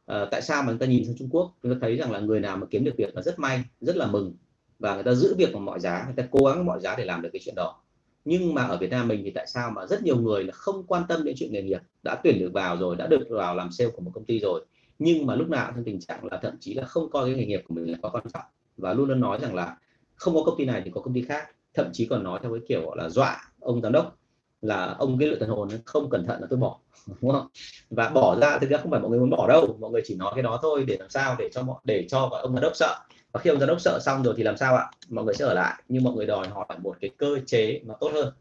[0.05, 2.19] À, tại sao mà chúng ta nhìn sang Trung Quốc chúng ta thấy rằng là
[2.19, 4.35] người nào mà kiếm được việc là rất may rất là mừng.
[4.79, 7.05] Và người ta giữ việc bằng mọi giá người ta cố gắng mọi giá để
[7.05, 7.81] làm được cái chuyện đó
[8.27, 10.83] nhưng mà ở Việt Nam mình thì tại sao mà rất nhiều người là không
[10.87, 11.79] quan tâm đến chuyện nghề nghiệp?
[12.03, 14.65] Đã tuyển được vào rồi, đã được vào làm sale của một công ty rồi.
[14.99, 17.45] Nhưng mà lúc nào trong tình trạng là thậm chí là không coi cái nghề
[17.45, 18.43] nghiệp của mình là có quan trọng.
[18.77, 19.77] Và luôn luôn nói rằng là
[20.15, 21.47] không có công ty này thì có công ty khác.
[21.73, 24.17] Thậm chí còn nói theo cái kiểu gọi là dọa ông giám đốc
[24.61, 26.79] là ông cái lựa thần hồn không cẩn thận là tôi bỏ,
[27.21, 27.47] đúng không?
[27.89, 29.77] Và bỏ ra thực ra không phải mọi người muốn bỏ đâu.
[29.79, 32.29] Mọi người chỉ nói cái đó thôi để làm sao để cho mọi, để cho
[32.31, 32.95] ông giám đốc sợ
[33.37, 34.91] và khi ông giám đốc sợ xong rồi thì làm sao ạ?
[35.09, 37.95] Mọi người sẽ ở lại nhưng mọi người đòi hỏi một cái cơ chế nó
[37.99, 38.33] tốt hơn.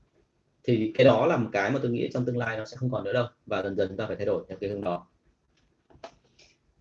[0.64, 2.90] Thì cái đó là một cái mà tôi nghĩ trong tương lai nó sẽ không
[2.90, 5.06] còn nữa đâu và dần dần chúng ta phải thay đổi theo cái hướng đó.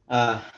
[0.06, 0.52] À,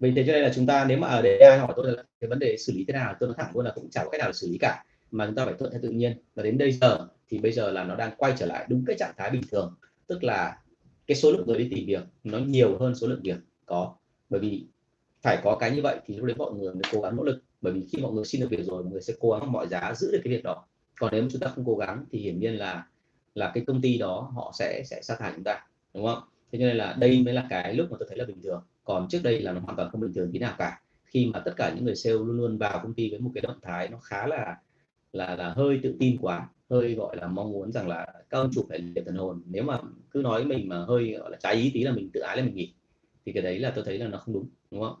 [0.00, 2.02] vì thế cho nên là chúng ta nếu mà ở để ai hỏi tôi là
[2.20, 4.10] cái vấn đề xử lý thế nào tôi nói thẳng luôn là cũng chẳng có
[4.10, 6.18] cách nào để xử lý cả mà chúng ta phải thuận theo tự nhiên.
[6.34, 8.96] Và đến bây giờ thì bây giờ là nó đang quay trở lại đúng cái
[8.98, 9.74] trạng thái bình thường
[10.06, 10.58] tức là
[11.06, 13.94] cái số lượng người đi tìm việc nó nhiều hơn số lượng việc có.
[14.30, 14.66] Bởi vì
[15.24, 17.42] phải có cái như vậy thì lúc đấy mọi người mới cố gắng nỗ lực.
[17.60, 19.68] Bởi vì khi mọi người xin được việc rồi, mọi người sẽ cố gắng mọi
[19.68, 20.66] giá giữ được cái việc đó.
[21.00, 22.86] Còn nếu chúng ta không cố gắng thì hiển nhiên là
[23.34, 26.18] là cái công ty đó họ sẽ sẽ sa thải chúng ta, đúng không?
[26.52, 28.62] Thế nên là đây mới là cái lúc mà tôi thấy là bình thường.
[28.84, 30.80] Còn trước đây là nó hoàn toàn không bình thường tí nào cả.
[31.04, 33.42] Khi mà tất cả những người sale luôn luôn vào công ty với một cái
[33.42, 34.56] động thái nó khá là
[35.12, 38.50] là là hơi tự tin quá, hơi gọi là mong muốn rằng là các ông
[38.54, 39.42] chủ phải liệt thần hồn.
[39.46, 39.78] Nếu mà
[40.10, 42.42] cứ nói mình mà hơi, gọi là trái ý tí là mình tự ái là
[42.42, 42.74] mình nghỉ
[43.26, 44.94] thì cái đấy là tôi thấy là nó không đúng đúng không?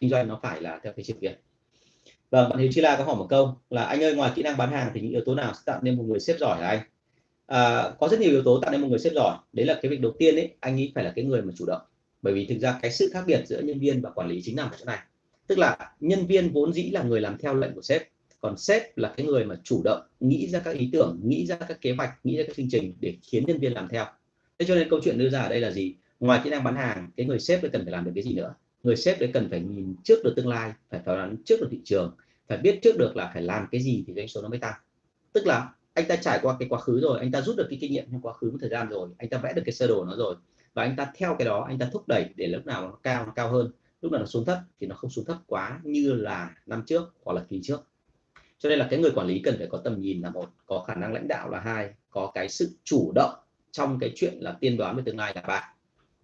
[0.00, 1.36] Kinh doanh nó phải là theo cái chiều kia.
[2.30, 4.56] Vâng bạn Hiếu Chi La có hỏi một câu là anh ơi ngoài kỹ năng
[4.56, 6.68] bán hàng thì những yếu tố nào sẽ tạo nên một người sếp giỏi là
[6.68, 6.80] anh?
[7.46, 9.38] À, có rất nhiều yếu tố tạo nên một người sếp giỏi.
[9.52, 11.66] Đấy là cái việc đầu tiên ấy anh nghĩ phải là cái người mà chủ
[11.66, 11.82] động.
[12.22, 14.56] Bởi vì thực ra cái sự khác biệt giữa nhân viên và quản lý chính
[14.56, 14.98] nằm ở chỗ này.
[15.46, 18.02] Tức là nhân viên vốn dĩ là người làm theo lệnh của sếp
[18.40, 21.56] còn sếp là cái người mà chủ động nghĩ ra các ý tưởng nghĩ ra
[21.56, 24.04] các kế hoạch nghĩ ra các chương trình để khiến nhân viên làm theo.
[24.58, 25.94] Thế cho nên câu chuyện đưa ra ở đây là gì?
[26.20, 28.34] Ngoài kỹ năng bán hàng, cái người sếp đấy cần phải làm được cái gì
[28.34, 28.54] nữa?
[28.82, 31.68] Người sếp đấy cần phải nhìn trước được tương lai, phải phán đoán trước được
[31.70, 32.16] thị trường,
[32.48, 34.74] phải biết trước được là phải làm cái gì thì doanh số nó mới tăng.
[35.32, 37.78] Tức là anh ta trải qua cái quá khứ rồi, anh ta rút được cái
[37.80, 39.86] kinh nghiệm trong quá khứ một thời gian rồi, anh ta vẽ được cái sơ
[39.86, 40.34] đồ nó rồi,
[40.74, 43.26] và anh ta theo cái đó, anh ta thúc đẩy để lúc nào nó cao
[43.26, 43.70] nó cao hơn.
[44.02, 47.14] Lúc nào nó xuống thấp thì nó không xuống thấp quá như là năm trước
[47.24, 47.80] hoặc là kỳ trước.
[48.58, 50.84] Cho nên là cái người quản lý cần phải có tầm nhìn là một, có
[50.86, 53.34] khả năng lãnh đạo là hai, có cái sự chủ động
[53.72, 55.74] trong cái chuyện là tiên đoán về tương lai là ba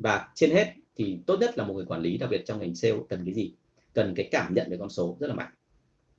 [0.03, 2.75] và trên hết thì tốt nhất là một người quản lý, đặc biệt trong ngành
[2.75, 3.53] sale cần cái gì?
[3.95, 5.53] Cần cái cảm nhận về con số rất là mạnh.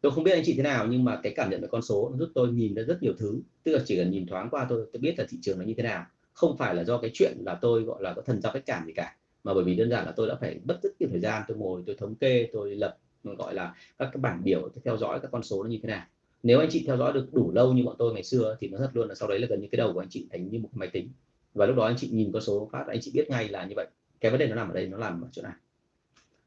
[0.01, 2.09] Tôi không biết anh chị thế nào, nhưng mà cái cảm nhận về con số
[2.09, 3.41] nó giúp tôi nhìn ra rất nhiều thứ.
[3.63, 5.73] Tức là chỉ cần nhìn thoáng qua tôi tôi biết là thị trường nó như
[5.77, 6.05] thế nào.
[6.33, 8.85] Không phải là do cái chuyện là tôi, gọi là, có thần giao cách cảm
[8.85, 9.15] gì cả.
[9.43, 11.57] Mà bởi vì đơn giản là tôi đã phải mất rất nhiều thời gian, tôi
[11.57, 15.19] ngồi, tôi thống kê, tôi lập, gọi là, các cái bảng biểu, tôi theo dõi
[15.19, 16.05] các con số nó như thế nào.
[16.43, 18.77] Nếu anh chị theo dõi được đủ lâu như bọn tôi ngày xưa thì nó
[18.77, 20.59] thật luôn là sau đấy là gần như cái đầu của anh chị thành như
[20.59, 21.09] một máy tính
[21.53, 23.73] và lúc đó anh chị nhìn con số phát, anh chị biết ngay là như
[23.75, 23.87] vậy.
[24.19, 25.53] Cái vấn đề nó nằm ở đây, nó nằm ở chỗ này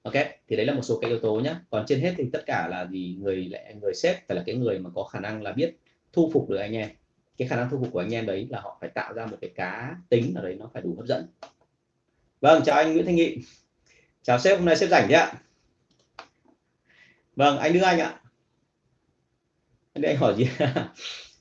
[0.06, 2.42] ok, thì đấy là một số cái yếu tố nhé còn trên hết thì tất
[2.46, 3.16] cả là gì?
[3.20, 5.76] Người lại người sếp phải là cái người mà có khả năng là biết
[6.12, 6.88] thu phục được anh em.
[7.38, 9.36] Cái khả năng thu phục của anh em đấy là họ phải tạo ra một
[9.40, 11.26] cái cá tính ở đấy nó phải đủ hấp dẫn.
[12.40, 13.38] Vâng chào anh Nguyễn Thanh Nghị.
[14.22, 15.32] Chào sếp, hôm nay sếp rảnh chứ ạ.
[17.36, 18.20] Vâng anh đưa anh ạ.
[19.92, 20.48] Anh đây anh hỏi gì?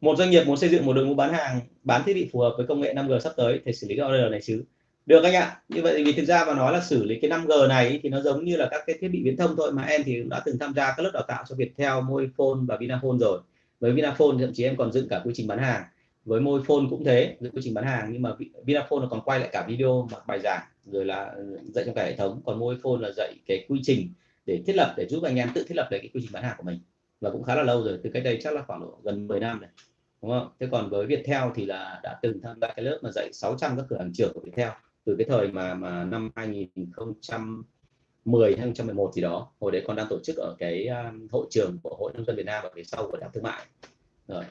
[0.00, 2.40] một doanh nghiệp muốn xây dựng một đội ngũ bán hàng bán thiết bị phù
[2.40, 4.64] hợp với công nghệ 5G sắp tới thì xử lý cái order này chứ.
[5.06, 5.60] Được anh ạ.
[5.68, 8.20] Như vậy vì thực ra mà nói là xử lý cái 5G này thì nó
[8.20, 10.42] giống như là các cái thiết bị viễn thông thôi mà em thì cũng đã
[10.44, 13.40] từng tham gia các lớp đào tạo cho Viettel, Mobifone và Vinaphone rồi.
[13.80, 15.82] Với Vinaphone thậm chí em còn dựng cả quy trình bán hàng.
[16.24, 18.30] Với Mobifone cũng thế dựng quy trình bán hàng nhưng mà
[18.64, 21.94] Vinaphone nó còn quay lại cả video mặc bài giảng rồi là ừ, dạy trong
[21.94, 22.40] cả hệ thống.
[22.44, 24.08] Còn Mobifone là dạy cái quy trình
[24.46, 26.42] để thiết lập để giúp anh em tự thiết lập lại cái quy trình bán
[26.42, 26.80] hàng của mình.
[27.20, 29.40] Và cũng khá là lâu rồi từ cách đây chắc là khoảng độ gần 10
[29.40, 29.70] năm này
[30.22, 30.48] đúng không?
[30.60, 33.76] Thế còn với Viettel thì là đã từng tham gia cái lớp mà dạy 600
[33.76, 34.68] các cửa hàng trưởng của Viettel
[35.04, 39.52] từ cái thời mà mà năm 2010 2011 gì đó.
[39.60, 42.36] Hồi đấy con đang tổ chức ở cái um, hội trường của hội nông dân
[42.36, 43.66] Việt Nam ở phía sau của đại thương mại.
[44.28, 44.44] Rồi.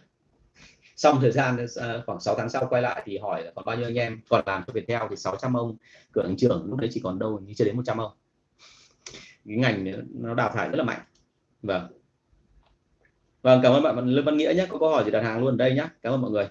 [0.96, 3.76] Xong thời gian ờ, khoảng 6 tháng sau quay lại thì hỏi là còn bao
[3.76, 4.22] nhiêu anh em?
[4.30, 5.78] Còn làm cho Viettel thì 600 ông
[6.12, 8.12] cửa hàng trưởng, lúc đấy chỉ còn đâu như chưa đến 100 ông.
[9.46, 11.00] Cái ngành nó đào thải rất là mạnh.
[11.64, 11.97] Vâng
[13.48, 15.54] vâng cảm ơn bạn Lương Văn Nghĩa nhé có câu hỏi gì đặt hàng luôn
[15.54, 16.48] ở đây nhé cảm ơn mọi người.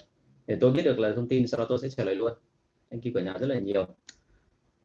[0.47, 2.33] Để tôi biết được là thông tin sau đó tôi sẽ trả lời luôn.
[2.91, 3.87] Anh kia của nhà rất là nhiều.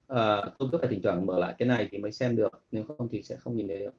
[0.08, 2.84] À, tôi cứ phải thỉnh thoảng mở lại cái này thì mới xem được nếu
[2.97, 3.91] không thì sẽ không nhìn thấy được.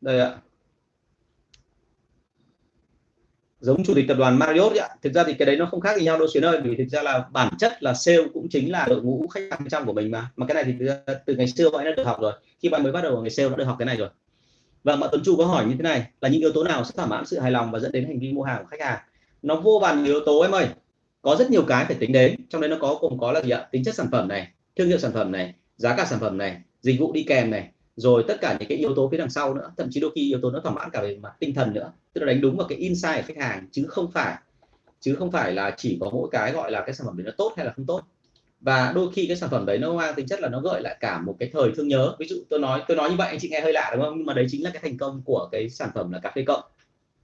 [0.00, 0.38] Đây ạ.
[3.60, 4.88] Giống chủ tịch tập đoàn Marriott ạ.
[5.02, 6.88] Thực ra thì cái đấy nó không khác gì nhau đâu xuyến ơi vì thực
[6.88, 9.92] ra là bản chất là sale cũng chính là đội ngũ khách hàng trong của
[9.92, 10.30] mình mà.
[10.36, 10.74] Mà cái này thì
[11.06, 12.32] từ, từ ngày xưa bạn đã được học rồi.
[12.58, 14.08] Khi bạn mới bắt đầu ngày sale đã được học cái này rồi
[14.86, 16.92] và bạn Tuấn Chu có hỏi như thế này, là những yếu tố nào sẽ
[16.96, 18.98] thỏa mãn sự hài lòng và dẫn đến hành vi mua hàng của khách hàng?
[19.42, 20.68] Nó vô vàn yếu tố em ơi.
[21.22, 23.50] Có rất nhiều cái phải tính đến, trong đấy nó có cùng có là gì
[23.50, 23.68] ạ?
[23.70, 26.60] Tính chất sản phẩm này, thương hiệu sản phẩm này, giá cả sản phẩm này,
[26.80, 29.54] dịch vụ đi kèm này, rồi tất cả những cái yếu tố phía đằng sau
[29.54, 29.72] nữa.
[29.76, 31.92] Thậm chí đôi khi yếu tố nó thỏa mãn cả về mặt tinh thần nữa.
[32.12, 34.34] Tức là đánh đúng vào cái insight của khách hàng, chứ không phải,
[35.00, 37.32] chứ không phải là chỉ có mỗi cái gọi là cái sản phẩm đấy nó
[37.38, 38.02] tốt hay là không tốt
[38.60, 40.96] và đôi khi cái sản phẩm đấy nó mang tính chất là nó gợi lại
[41.00, 42.16] cả một cái thời thương nhớ.
[42.18, 44.14] Ví dụ tôi nói tôi nói như vậy anh chị nghe hơi lạ đúng không?
[44.16, 46.44] Nhưng mà đấy chính là cái thành công của cái sản phẩm là cà phê
[46.46, 46.62] cộng.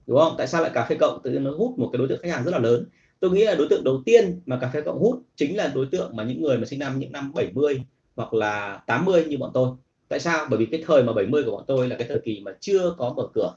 [0.07, 0.35] Đúng không?
[0.37, 1.21] Tại sao lại cà phê cộng?
[1.23, 2.85] Tự nhiên nó hút một cái đối tượng khách hàng rất là lớn.
[3.19, 5.85] Tôi nghĩ là đối tượng đầu tiên mà cà phê cộng hút chính là đối
[5.85, 7.81] tượng mà những người mà sinh năm những năm 70
[8.15, 9.69] hoặc là 80 như bọn tôi.
[10.07, 10.47] Tại sao?
[10.49, 12.95] Bởi vì cái thời mà 70 của bọn tôi là cái thời kỳ mà chưa
[12.97, 13.53] có mở cửa.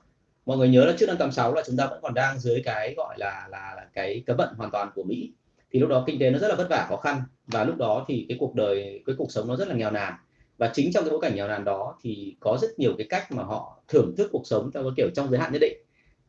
[0.46, 2.94] Mọi người nhớ là trước năm 86 là chúng ta vẫn còn đang dưới cái
[2.96, 5.32] gọi là là, là cái cấm vận hoàn toàn của Mỹ
[5.76, 7.22] thì lúc đó kinh tế nó rất là vất vả, khó khăn.
[7.46, 10.14] Và lúc đó thì cái cuộc đời, cái cuộc sống nó rất là nghèo nàn.
[10.58, 13.32] Và chính trong cái bối cảnh nghèo nàn đó thì có rất nhiều cái cách
[13.32, 15.78] mà họ thưởng thức cuộc sống theo cái kiểu trong giới hạn nhất định.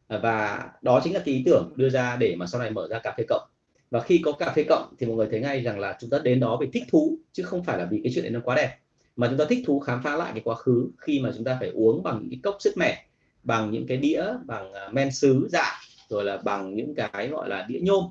[0.08, 3.00] Và đó chính là cái ý tưởng đưa ra để mà sau này mở ra
[3.00, 3.48] cà phê cộng.
[3.92, 6.20] Và khi có cà phê cộng thì mọi người thấy ngay rằng là chúng ta
[6.24, 8.56] đến đó vì thích thú, chứ không phải là vì cái chuyện đấy nó quá
[8.56, 8.78] đẹp.
[9.16, 11.58] Mà chúng ta thích thú khám phá lại cái quá khứ khi mà chúng ta
[11.60, 13.06] phải uống bằng những cái cốc sức mẻ,
[13.44, 15.72] bằng những cái đĩa, bằng à, men sứ dạ
[16.10, 18.04] rồi là bằng những cái gọi là đĩa nhôm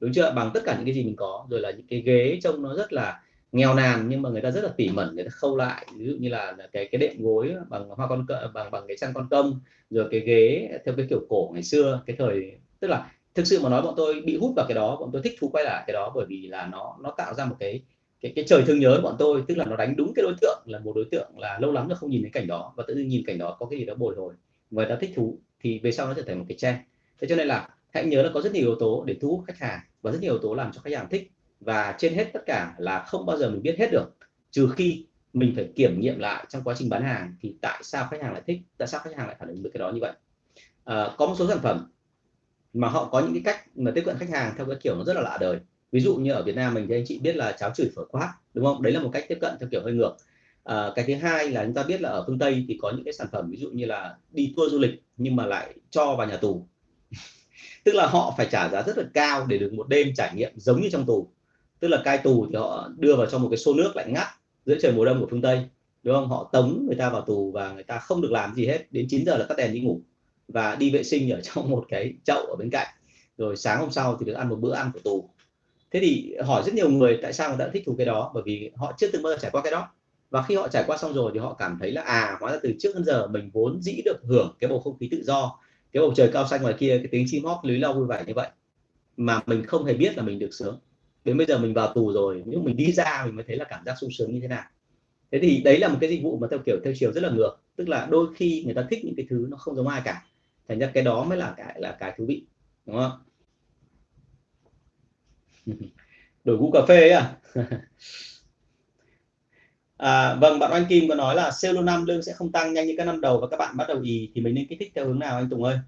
[0.00, 0.32] đúng chưa?
[0.36, 1.46] Bằng tất cả những cái gì mình có.
[1.50, 3.20] Rồi là những cái ghế trông nó rất là
[3.52, 5.86] nghèo nàn, nhưng mà người ta rất là tỉ mẩn, người ta khâu lại.
[5.96, 9.12] Ví dụ như là cái cái đệm gối bằng hoa con bằng bằng cái chăn
[9.14, 13.10] con công, rồi cái ghế theo cái kiểu cổ ngày xưa, cái thời, tức là
[13.34, 15.48] thực sự mà nói bọn tôi bị hút vào cái đó, bọn tôi thích thú
[15.48, 17.82] quay lại cái đó bởi vì là nó nó tạo ra một cái
[18.20, 19.42] cái cái trời thương nhớ bọn tôi.
[19.48, 21.88] Tức là nó đánh đúng cái đối tượng là một đối tượng là lâu lắm
[21.88, 23.84] rồi không nhìn thấy cảnh đó và tự nhiên nhìn cảnh đó có cái gì
[23.84, 24.34] đó bồi hồi.
[24.70, 26.76] Người ta thích thú thì về sau nó trở thành một cái trend.
[27.20, 29.44] Thế cho nên là hãy nhớ là có rất nhiều yếu tố để thu hút
[29.46, 31.30] khách hàng và rất nhiều yếu tố làm cho khách hàng thích.
[31.60, 34.06] Và trên hết tất cả là không bao giờ mình biết hết được
[34.50, 38.08] trừ khi mình phải kiểm nghiệm lại trong quá trình bán hàng thì tại sao
[38.10, 40.00] khách hàng lại thích tại sao khách hàng lại phản ứng với cái đó như
[40.00, 40.12] vậy.
[40.84, 41.92] À, có một số sản phẩm
[42.72, 45.04] mà họ có những cái cách mà tiếp cận khách hàng theo cái kiểu nó
[45.04, 45.58] rất là lạ đời.
[45.92, 48.04] Ví dụ như ở Việt Nam mình thì anh chị biết là cháo chửi phở
[48.04, 48.82] quát đúng không?
[48.82, 50.16] Đấy là một cách tiếp cận theo kiểu hơi ngược.
[50.64, 53.04] À, cái thứ hai là chúng ta biết là ở phương Tây thì có những
[53.04, 56.14] cái sản phẩm ví dụ như là đi tour du lịch nhưng mà lại cho
[56.18, 56.68] vào nhà tù
[57.84, 60.52] tức là họ phải trả giá rất là cao để được một đêm trải nghiệm
[60.56, 61.28] giống như trong tù.
[61.80, 64.26] Tức là cai tù thì họ đưa vào trong một cái xô nước lạnh ngắt
[64.66, 65.64] giữa trời mùa đông của phương Tây,
[66.02, 66.28] đúng không?
[66.28, 68.92] Họ tống người ta vào tù và người ta không được làm gì hết.
[68.92, 70.00] Đến 9 giờ là tắt đèn đi ngủ
[70.48, 72.86] và đi vệ sinh ở trong một cái chậu ở bên cạnh.
[73.38, 75.30] Rồi sáng hôm sau thì được ăn một bữa ăn của tù.
[75.90, 78.30] Thế thì hỏi rất nhiều người tại sao người ta thích thú cái đó?
[78.34, 79.88] Bởi vì họ chưa từng bao giờ trải qua cái đó.
[80.30, 82.58] Và khi họ trải qua xong rồi thì họ cảm thấy là à hóa ra
[82.62, 85.58] từ trước đến giờ mình vốn dĩ được hưởng cái bầu không khí tự do
[85.94, 88.24] cái bầu trời cao xanh ngoài kia, cái tiếng chim hót lưới lao vui vẻ
[88.26, 88.48] như vậy,
[89.16, 90.80] mà mình không hề biết là mình được sướng.
[91.24, 93.64] Đến bây giờ mình vào tù rồi nhưng mình đi ra mình mới thấy là
[93.64, 94.64] cảm giác sung sướng như thế nào.
[95.32, 97.30] Thế thì đấy là một cái dịch vụ mà theo kiểu theo chiều rất là
[97.30, 100.02] ngược, tức là đôi khi người ta thích những cái thứ nó không giống ai
[100.04, 100.24] cả.
[100.68, 102.44] Thành ra cái đó mới là cái là cái thú vị,
[102.86, 103.12] đúng không
[106.44, 107.36] đổi gu cà phê à?
[110.04, 112.86] À, vâng, bạn Oanh Kim có nói là sale năm lương sẽ không tăng nhanh
[112.86, 114.92] như các năm đầu và các bạn bắt đầu ý thì mình nên kích thích
[114.94, 115.78] theo hướng nào anh Tùng ơi?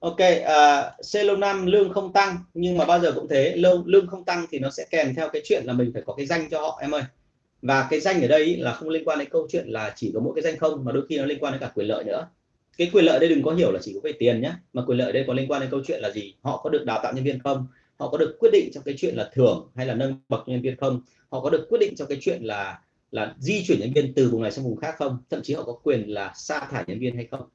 [0.00, 4.06] Ok, uh, sale năm lương không tăng nhưng mà bao giờ cũng thế, lương lương
[4.06, 6.48] không tăng thì nó sẽ kèm theo cái chuyện là mình phải có cái danh
[6.50, 7.02] cho họ em ơi.
[7.62, 10.20] Và cái danh ở đây là không liên quan đến câu chuyện là chỉ có
[10.20, 12.28] mỗi cái danh không mà đôi khi nó liên quan đến cả quyền lợi nữa.
[12.78, 14.98] Cái quyền lợi đây đừng có hiểu là chỉ có về tiền nhé, mà quyền
[14.98, 16.34] lợi đây có liên quan đến câu chuyện là gì?
[16.42, 17.66] Họ có được đào tạo nhân viên không?
[17.96, 20.62] Họ có được quyết định trong cái chuyện là thưởng hay là nâng bậc nhân
[20.62, 21.02] viên không?
[21.28, 22.78] Họ có được quyết định trong cái chuyện là
[23.10, 25.18] là di chuyển nhân viên từ vùng này sang vùng khác không?
[25.30, 27.48] Thậm chí họ có quyền là sa thải nhân viên hay không?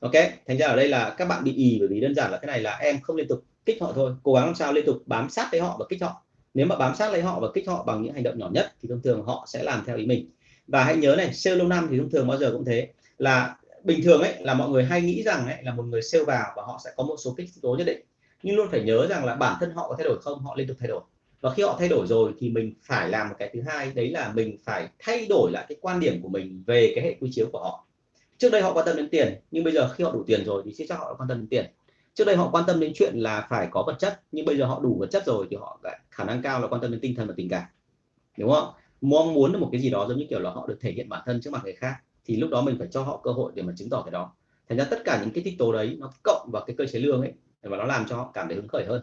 [0.00, 0.12] Ok,
[0.46, 2.46] thành ra ở đây là các bạn bị ì bởi vì đơn giản là cái
[2.46, 4.14] này là em không liên tục kích họ thôi.
[4.22, 6.24] Cố gắng làm sao liên tục bám sát lấy họ và kích họ.
[6.54, 8.72] Nếu mà bám sát lấy họ và kích họ bằng những hành động nhỏ nhất
[8.82, 10.30] thì thông thường họ sẽ làm theo ý mình.
[10.66, 12.88] Và hãy nhớ này, sale lâu năm thì thông thường bao giờ cũng thế.
[13.18, 16.24] Là bình thường ấy, là mọi người hay nghĩ rằng ấy, là một người sale
[16.24, 18.00] vào và họ sẽ có một số kích tố nhất định.
[18.42, 20.38] Nhưng luôn phải nhớ rằng là bản thân họ có thay đổi không?
[20.38, 21.00] Họ liên tục thay đổi
[21.42, 24.10] và khi họ thay đổi rồi thì mình phải làm một cái thứ hai, đấy
[24.10, 27.30] là mình phải thay đổi lại cái quan điểm của mình về cái hệ quy
[27.32, 27.86] chiếu của họ.
[28.38, 30.62] Trước đây họ quan tâm đến tiền, nhưng bây giờ khi họ đủ tiền rồi
[30.66, 31.66] thì chắc họ quan tâm đến tiền.
[32.14, 34.66] Trước đây họ quan tâm đến chuyện là phải có vật chất, nhưng bây giờ
[34.66, 35.80] họ đủ vật chất rồi thì họ
[36.10, 37.62] khả năng cao là quan tâm đến tinh thần và tình cảm.
[38.38, 38.72] Đúng không?
[39.00, 41.08] Mong muốn được một cái gì đó giống như kiểu là họ được thể hiện
[41.08, 43.52] bản thân trước mặt người khác, thì lúc đó mình phải cho họ cơ hội
[43.54, 44.32] để mà chứng tỏ cái đó.
[44.68, 46.98] Thành ra tất cả những cái tích tố đấy nó cộng vào cái cơ chế
[46.98, 47.32] lương ấy,
[47.62, 49.02] và nó làm cho họ cảm thấy hứng khởi hơn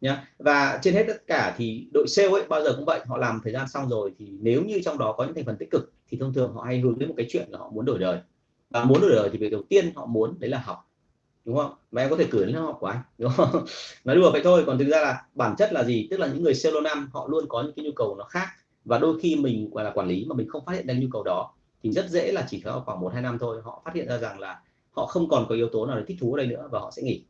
[0.00, 0.28] nhá.
[0.38, 3.40] Và trên hết tất cả thì đội sale ấy, bao giờ cũng vậy, họ làm
[3.44, 5.92] thời gian xong rồi thì nếu như trong đó có những thành phần tích cực
[6.08, 8.18] thì thông thường họ hay hướng đến một cái chuyện là họ muốn đổi đời.
[8.70, 10.88] Và muốn đổi đời thì việc đầu tiên họ muốn đấy là học,
[11.44, 11.74] đúng không?
[11.90, 13.64] Và em có thể cử đến lớp học của anh, đúng không?
[14.04, 16.08] Nói đùa vậy thôi, còn thực ra là bản chất là gì?
[16.10, 18.46] Tức là những người sale năm, họ luôn có những cái nhu cầu nó khác.
[18.84, 21.08] Và đôi khi mình, gọi là, quản lý mà mình không phát hiện ra nhu
[21.12, 23.94] cầu đó thì rất dễ là chỉ có khoảng một hai năm thôi, họ phát
[23.94, 26.36] hiện ra rằng là họ không còn có yếu tố nào để thích thú ở
[26.36, 27.24] đây nữa và họ sẽ nghỉ.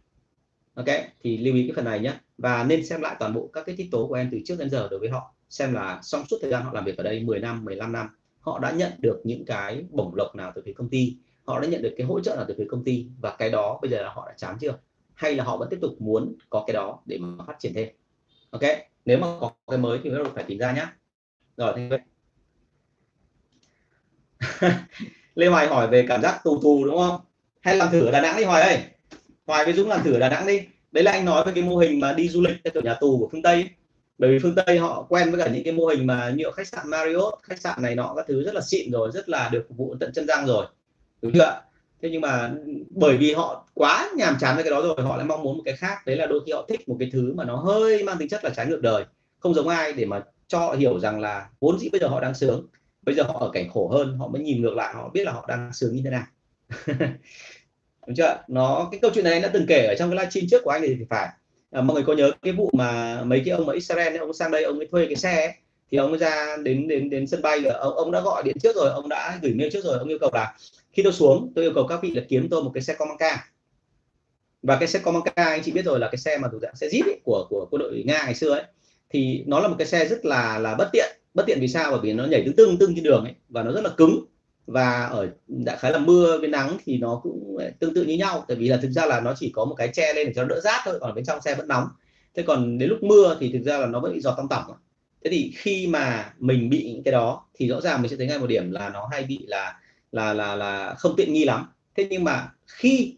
[0.74, 0.86] Ok?
[1.22, 3.76] Thì lưu ý cái phần này nhé và nên xem lại toàn bộ các cái
[3.76, 6.37] tiết tố của em từ trước đến giờ đối với họ, xem là trong suốt
[6.43, 8.09] thời gian họ làm việc ở đây 10 năm 15 năm,
[8.41, 11.68] họ đã nhận được những cái bổng lộc nào từ phía công ty, họ đã
[11.68, 14.03] nhận được cái hỗ trợ nào từ phía công ty và cái đó bây giờ
[14.03, 14.78] là họ đã chán chưa?
[15.14, 17.89] Hay là họ vẫn tiếp tục muốn có cái đó để mà phát triển thêm?
[18.51, 18.62] Ok,
[19.05, 20.97] nếu mà có cái mới thì bắt đầu phải tìm ra nhá.
[21.57, 21.97] Rồi thì
[25.34, 27.20] Lê Hoài hỏi về cảm giác tù tù đúng không?
[27.61, 28.84] Hay làm thử ở Đà Nẵng đi Hoài ơi.
[29.47, 30.61] Hoài với Dũng làm thử ở Đà Nẵng đi
[30.97, 32.94] đấy là anh nói về cái mô hình mà đi du lịch theo kiểu nhà
[32.94, 33.70] tù của phương Tây ấy.
[34.18, 36.68] bởi vì phương Tây họ quen với cả những cái mô hình mà như khách
[36.68, 39.64] sạn Marriott, khách sạn này nọ, các thứ rất là xịn rồi, rất là được
[39.68, 40.66] phục vụ tận chân răng rồi.
[41.22, 41.61] Đúng chưa
[42.03, 42.53] thế nhưng mà
[42.90, 45.62] bởi vì họ quá nhàm chán với cái đó rồi, họ lại mong muốn một
[45.64, 46.07] cái khác.
[46.07, 48.44] Đấy là đôi khi họ thích một cái thứ mà nó hơi mang tính chất
[48.44, 49.05] là trái ngược đời.
[49.38, 52.20] Không giống ai để mà cho họ hiểu rằng là vốn dĩ bây giờ họ
[52.20, 52.66] đang sướng.
[53.03, 55.32] Bây giờ họ ở cảnh khổ hơn, họ mới nhìn ngược lại, họ biết là
[55.32, 56.26] họ đang sướng như thế nào.
[58.07, 60.62] đúng chưa nó cái câu chuyện này đã từng kể ở trong cái livestream trước
[60.64, 61.28] của anh thì phải.
[61.70, 64.32] À, mọi người có nhớ cái vụ mà mấy cái ông ở Israel ấy, ông
[64.32, 65.54] sang đây ông ấy thuê cái xe ấy,
[65.90, 68.57] thì ông ấy ra đến đến đến sân bay rồi ông, ông đã gọi điện
[68.62, 70.57] trước rồi ông đã gửi mail trước rồi ông yêu cầu là
[70.92, 73.44] khi tôi xuống tôi yêu cầu các vị là kiếm tôi một cái xe Comanca.
[74.62, 76.88] Và cái xe Comanca anh chị biết rồi là cái xe mà thuộc dạng xe
[76.88, 78.62] Jeep ấy, của của quân đội Nga ngày xưa ấy.
[79.11, 81.16] Thì nó là một cái xe rất là là bất tiện.
[81.34, 81.90] Bất tiện vì sao?
[81.90, 84.24] Bởi vì nó nhảy tưng tưng tưng trên đường ấy và nó rất là cứng
[84.66, 88.44] và ở đại khái là mưa với nắng thì nó cũng tương tự như nhau.
[88.48, 90.42] Tại vì là thực ra là nó chỉ có một cái che lên để cho
[90.42, 91.88] nó đỡ rát thôi còn bên trong xe vẫn nóng.
[92.34, 94.72] Thế còn đến lúc mưa thì thực ra là nó vẫn bị giọt tăm tỏng
[95.26, 98.26] thế thì khi mà mình bị những cái đó thì rõ ràng mình sẽ thấy
[98.26, 99.80] ngay một điểm là nó hay bị là
[100.12, 101.66] là là là không tiện nghi lắm.
[101.96, 103.16] Thế nhưng mà khi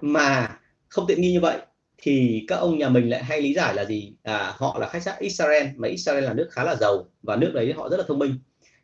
[0.00, 1.58] mà không tiện nghi như vậy
[1.98, 4.12] thì các ông nhà mình lại hay lý giải là gì?
[4.22, 7.50] À, họ là khách sạn Israel mà Israel là nước khá là giàu và nước
[7.54, 8.38] đấy họ rất là thông minh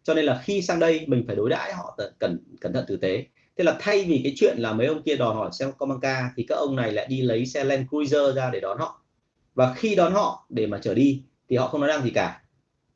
[0.05, 2.97] cho nên là khi sang đây, mình phải đối đãi họ cẩn cẩn thận tử
[2.97, 3.27] tế.
[3.59, 6.43] Thế là thay vì cái chuyện là mấy ông kia đòi hỏi xe Comanca thì
[6.49, 9.03] các ông này lại đi lấy xe Land Cruiser ra để đón họ.
[9.55, 12.43] Và khi đón họ để mà trở đi, thì họ không nói năng gì cả.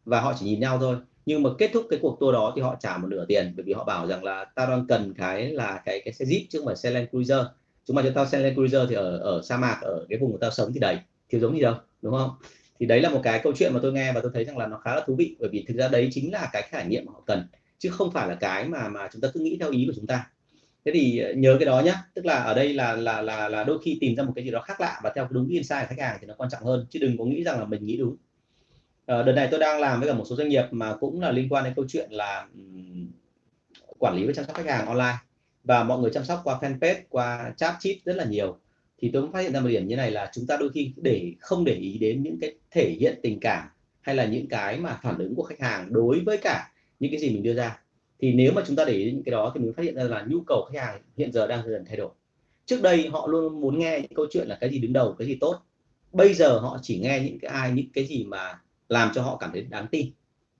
[0.05, 0.97] Và họ chỉ nhìn nhau thôi.
[1.27, 3.65] Nhưng mà kết thúc cái cuộc tour đó thì họ trả một nửa tiền, bởi
[3.65, 6.59] vì họ bảo rằng là ta đang cần cái là cái cái xe Jeep chứ
[6.59, 7.41] không phải xe Land Cruiser.
[7.85, 10.33] Chúng mà cho tao xe Land Cruiser thì ở ở sa mạc, ở cái vùng
[10.33, 10.99] của tao sống thì đầy.
[11.29, 12.31] Thiếu giống gì đâu, đúng không?
[12.81, 14.67] Thì đấy là một cái câu chuyện mà tôi nghe và tôi thấy rằng là
[14.67, 17.07] nó khá là thú vị bởi vì thực ra đấy chính là cái trải nghiệm
[17.07, 17.47] mà họ cần
[17.79, 20.07] chứ không phải là cái mà mà chúng ta cứ nghĩ theo ý của chúng
[20.07, 20.31] ta.
[20.85, 23.65] Thế thì ờ, nhớ cái đó nhé tức là ở đây là là là là
[23.65, 25.87] đôi khi tìm ra một cái gì đó khác lạ và theo đúng insight của
[25.89, 27.97] khách hàng thì nó quan trọng hơn chứ đừng có nghĩ rằng là mình nghĩ
[27.97, 28.17] đúng.
[29.07, 31.31] À, đợt này tôi đang làm với cả một số doanh nghiệp mà cũng là
[31.31, 32.47] liên quan đến câu chuyện là
[33.99, 35.17] quản lý và chăm sóc khách hàng online.
[35.65, 38.59] Và mọi người chăm sóc qua fanpage qua chat chip rất là nhiều
[38.99, 40.93] thì tôi cũng phát hiện ra một điểm như này là chúng ta đôi khi
[40.97, 43.69] để không để ý đến những cái thể hiện tình cảm
[44.01, 46.71] hay là những cái mà phản ứng của khách hàng đối với cả
[47.01, 47.81] những cái gì mình đưa ra.
[48.21, 50.05] Thì nếu mà chúng ta để ý những cái đó thì mình phát hiện ra
[50.05, 52.11] là nhu cầu khách hàng hiện giờ đang dần thay đổi.
[52.67, 55.29] Trước đây họ luôn muốn nghe những câu chuyện là cái gì đứng đầu, cái
[55.29, 55.59] gì tốt.
[56.13, 59.37] Bây giờ họ chỉ nghe những cái ai, những cái gì mà làm cho họ
[59.37, 60.11] cảm thấy đáng tin.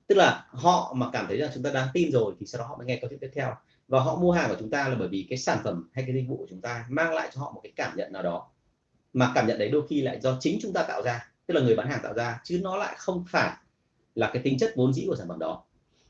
[0.07, 2.67] Tức là họ mà cảm thấy là chúng ta đáng tin rồi thì sau đó
[2.67, 3.55] họ mới nghe câu chuyện tiếp theo
[3.89, 6.15] và họ mua hàng của chúng ta là bởi vì cái sản phẩm hay cái
[6.15, 8.51] dịch vụ của chúng ta mang lại cho họ một cái cảm nhận nào đó.
[9.13, 11.61] Mà cảm nhận đấy đôi khi lại do chính chúng ta tạo ra, tức là
[11.61, 13.57] người bán hàng tạo ra, chứ nó lại không phải
[14.15, 15.65] là cái tính chất vốn dĩ của sản phẩm đó.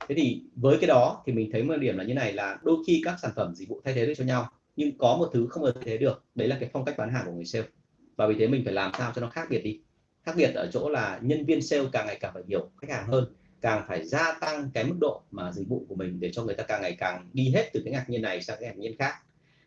[0.09, 2.77] Thế thì với cái đó thì mình thấy một điểm là như này là đôi
[2.87, 5.47] khi các sản phẩm dịch vụ thay thế được cho nhau, nhưng có một thứ
[5.51, 7.67] không thể thay thế được, đấy là cái phong cách bán hàng của người sale.
[8.17, 9.81] Và vì thế mình phải làm sao cho nó khác biệt đi.
[10.23, 13.07] Khác biệt ở chỗ là nhân viên sale càng ngày càng phải hiểu khách hàng
[13.07, 16.43] hơn càng phải gia tăng cái mức độ mà dịch vụ của mình để cho
[16.43, 18.79] người ta càng ngày càng đi hết từ cái ngạc nhiên này sang cái ngạc
[18.79, 19.15] nhiên khác.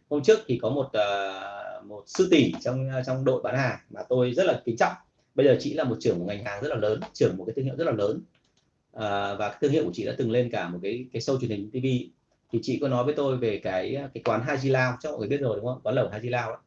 [0.10, 3.78] Hôm trước thì có một uh, một sư tỷ trong ờ, trong đội bán hàng
[3.90, 4.94] mà tôi rất là kính trọng.
[5.36, 7.54] Bây giờ chị là một trưởng một ngành hàng rất là lớn trưởng một cái
[7.56, 8.22] thương hiệu rất là lớn.
[8.96, 9.02] Uh,
[9.40, 11.72] và thương hiệu của chị đã từng lên cả một cái cái show truyền hình
[11.72, 11.86] TV
[12.52, 15.28] thì chị có nói với tôi về cái cái quán Haji Lao cho mọi người
[15.28, 15.80] biết rồi đúng không?
[15.84, 16.58] Quán lẩu Haji Lao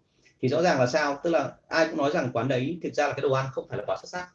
[0.42, 1.20] thì rõ ràng là sao?
[1.24, 3.68] Tức là ai cũng nói rằng quán đấy thực ra là cái đồ ăn không
[3.68, 4.28] phải là quá xuất sắc.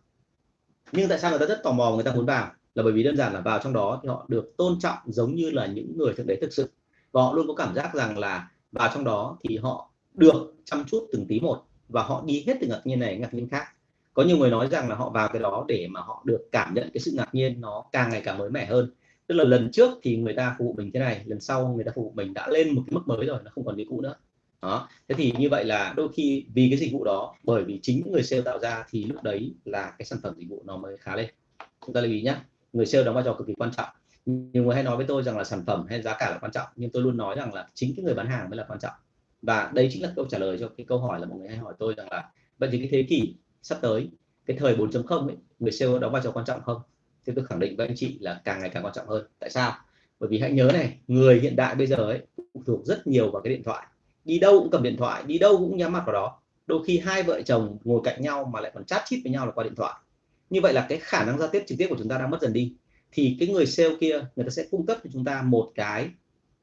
[0.91, 2.51] Nhưng tại sao người ta rất tò mò người ta muốn vào?
[2.75, 5.35] Là bởi vì đơn giản là vào trong đó thì họ được tôn trọng giống
[5.35, 6.69] như là những người thực đấy thực sự.
[7.11, 10.83] Và họ luôn có cảm giác rằng là vào trong đó thì họ được chăm
[10.85, 13.65] chút từng tí một và họ đi hết từ ngạc nhiên này, ngạc nhiên khác.
[14.13, 16.73] Có nhiều người nói rằng là họ vào cái đó để mà họ được cảm
[16.73, 18.93] nhận cái sự ngạc nhiên nó càng ngày càng mới mẻ hơn.
[19.27, 21.83] Tức là lần trước thì người ta phục vụ mình thế này, lần sau người
[21.83, 23.85] ta phục vụ mình đã lên một cái mức mới rồi, nó không còn cái
[23.89, 24.15] cũ nữa.
[24.61, 24.89] Đó.
[25.07, 27.97] Thế thì như vậy là đôi khi vì cái dịch vụ đó, bởi vì chính
[27.97, 30.77] những người sale tạo ra thì lúc đấy là cái sản phẩm dịch vụ nó
[30.77, 31.29] mới khá lên.
[31.85, 32.35] Chúng ta lưu ý nhé
[32.73, 33.89] người sale đóng vai trò cực kỳ quan trọng.
[34.25, 36.51] Nhiều người hay nói với tôi rằng là sản phẩm hay giá cả là quan
[36.51, 38.79] trọng, nhưng tôi luôn nói rằng là chính cái người bán hàng mới là quan
[38.79, 38.93] trọng.
[39.41, 41.57] Và đây chính là câu trả lời cho cái câu hỏi là mọi người hay
[41.57, 44.09] hỏi tôi rằng là vậy thì cái thế kỷ sắp tới,
[44.45, 46.81] cái thời 4.0 ấy, người sale đóng vai trò quan trọng không?
[47.25, 49.27] Thì tôi khẳng định với anh chị là càng ngày càng quan trọng hơn.
[49.39, 49.73] Tại sao?
[50.19, 52.21] Bởi vì hãy nhớ này, người hiện đại bây giờ ấy
[52.53, 53.87] phụ thuộc rất nhiều vào cái điện thoại.
[54.25, 56.39] Đi đâu cũng cầm điện thoại, đi đâu cũng nhắm mặt vào đó.
[56.67, 59.45] Đôi khi hai vợ chồng ngồi cạnh nhau mà lại còn chat chít với nhau
[59.45, 59.93] là qua điện thoại
[60.49, 62.41] như vậy là cái khả năng giao tiếp trực tiếp của chúng ta đang mất
[62.41, 62.73] dần đi.
[63.11, 66.09] Thì cái người sale kia, người ta sẽ cung cấp cho chúng ta một cái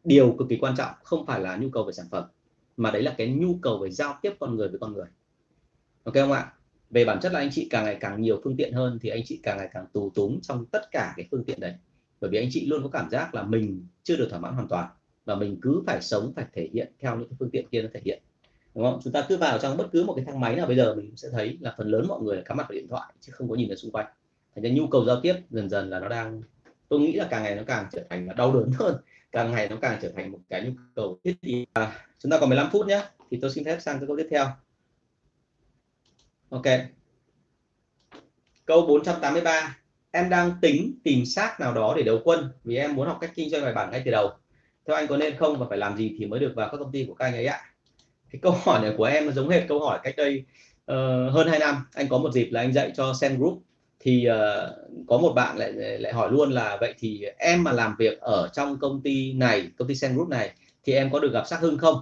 [0.05, 2.25] điều cực kỳ quan trọng, không phải là nhu cầu về sản phẩm,
[2.77, 5.07] mà đấy là cái nhu cầu về giao tiếp con người với con người.
[6.05, 6.53] Ok không ạ?
[6.91, 9.23] Về bản chất là anh chị càng ngày càng nhiều phương tiện hơn thì anh
[9.25, 11.75] chị càng ngày càng tù túng trong tất cả cái phương tiện đấy.
[12.21, 14.69] Bởi vì anh chị luôn có cảm giác là mình chưa được thỏa mãn hoàn
[14.69, 14.89] toàn
[15.25, 17.89] và mình cứ phải sống, phải thể hiện theo những cái phương tiện kia nó
[17.95, 18.23] thể hiện
[18.77, 19.01] đúng không?
[19.05, 21.17] Chúng ta cứ vào trong bất cứ một cái thang máy nào bây giờ mình
[21.17, 23.55] sẽ thấy là phần lớn mọi người cắm mặt vào điện thoại chứ không có
[23.55, 24.07] nhìn ở xung quanh.
[24.55, 26.43] Thành ra nhu cầu giao tiếp dần dần là nó đang
[26.89, 28.97] tôi nghĩ là càng ngày nó càng trở thành là đau đớn hơn.
[29.33, 31.65] Càng ngày nó càng trở thành một cái nhu cầu thiết yếu.
[31.73, 34.29] À, chúng ta còn 15 phút nhé thì tôi xin phép sang cái câu tiếp
[34.31, 34.47] theo.
[36.51, 36.67] Ok.
[38.65, 39.79] Câu 483
[40.11, 43.33] em đang tính tìm xác nào đó để đầu quân vì em muốn học cách
[43.35, 44.31] kinh doanh bài bản ngay từ đầu.
[44.87, 46.93] Theo anh có nên không và phải làm gì thì mới được vào các công
[46.93, 47.61] ty của các anh ấy ạ?
[48.31, 50.45] Cái câu hỏi này của em giống hệt câu hỏi cách đây
[50.93, 51.77] uh, hơn 2 năm.
[51.95, 53.63] Anh có một dịp là anh dạy cho Sen Group.
[54.01, 57.95] Thì uh, có một bạn lại lại hỏi luôn là vậy thì em mà làm
[57.99, 60.51] việc ở trong công ty này công ty Sen Group này
[60.85, 61.97] thì em có được gặp sắc hưng không?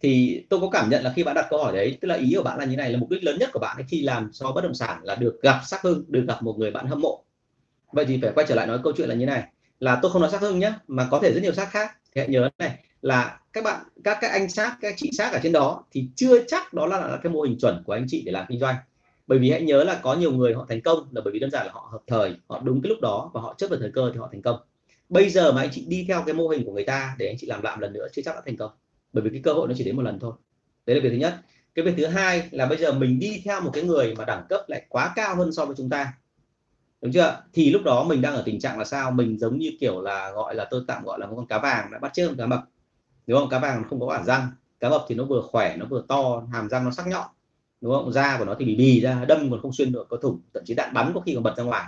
[0.00, 2.32] Thì tôi có cảm nhận là khi bạn đặt câu hỏi đấy tức là ý
[2.36, 4.30] của bạn là như này là mục đích lớn nhất của bạn ấy khi làm
[4.32, 7.00] cho bất động sản là được gặp sắc hưng được gặp một người bạn hâm
[7.00, 7.24] mộ.
[7.92, 9.42] Vậy thì phải quay trở lại nói câu chuyện là như này
[9.80, 11.90] là tôi không nói sắc hưng nhé mà có thể rất nhiều sắc khác.
[12.14, 15.40] Thì hãy nhớ này là các bạn các các anh sát các chị sát ở
[15.42, 18.22] trên đó thì chưa chắc đó là, là cái mô hình chuẩn của anh chị
[18.26, 18.76] để làm kinh doanh.
[19.26, 21.50] Bởi vì hãy nhớ là có nhiều người họ thành công là bởi vì đơn
[21.50, 23.90] giản là họ hợp thời họ đúng cái lúc đó và họ chấp vào thời
[23.94, 24.60] cơ thì họ thành công.
[25.08, 27.36] Bây giờ mà anh chị đi theo cái mô hình của người ta để anh
[27.38, 28.70] chị làm lại lần nữa chưa chắc đã thành công.
[29.12, 30.32] Bởi vì cái cơ hội nó chỉ đến một lần thôi.
[30.86, 31.34] Đấy là việc thứ nhất.
[31.74, 34.46] Cái việc thứ hai là bây giờ mình đi theo một cái người mà đẳng
[34.48, 36.12] cấp lại quá cao hơn so với chúng ta.
[37.02, 37.42] Đúng chưa?
[37.52, 39.10] Thì lúc đó mình đang ở tình trạng là sao?
[39.10, 41.90] Mình giống như kiểu là gọi là tôi tạm gọi là một con cá vàng
[41.92, 42.64] đã bắt chước con cá mập
[43.30, 43.48] đúng không?
[43.48, 44.48] Cá vàng không có bản răng.
[44.80, 47.26] Cá mập thì nó vừa khỏe, nó vừa to, hàm răng nó sắc nhọn.
[47.80, 48.12] Đúng không?
[48.12, 50.62] Da của nó thì bị bì ra, đâm còn không xuyên được, có thủng, thậm
[50.66, 51.84] chí đạn bắn có khi còn bật ra ngoài.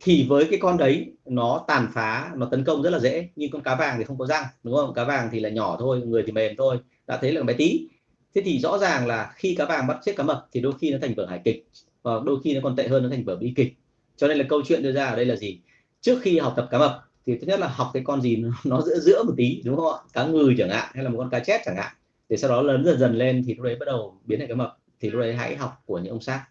[0.00, 3.50] Thì với cái con đấy, nó tàn phá, nó tấn công rất là dễ, nhưng
[3.50, 4.94] con cá vàng thì không có răng, đúng không?
[4.94, 7.88] Cá vàng thì là nhỏ thôi, người thì mềm thôi, đã thấy là bé tí.
[8.34, 10.90] Thế thì rõ ràng là khi cá vàng bắt chết cá mập thì đôi khi
[10.90, 11.68] nó thành vở hài kịch,
[12.02, 13.74] và đôi khi nó còn tệ hơn, nó thành vở bi kịch.
[14.16, 15.60] Cho nên là câu chuyện đưa ra ở đây là gì?
[16.00, 18.82] Trước khi học tập cá mập thì thứ nhất là học cái con gì nó
[18.82, 19.98] giữa giữa một tí đúng không ạ?
[20.12, 21.92] Cá ngừ chẳng hạn hay là một con cá chép chẳng hạn.
[22.28, 24.56] Để sau đó lớn dần dần lên thì lúc đấy bắt đầu biến thành cái
[24.56, 24.78] mập.
[25.00, 26.44] Thì lúc đấy hãy học của những ông sát.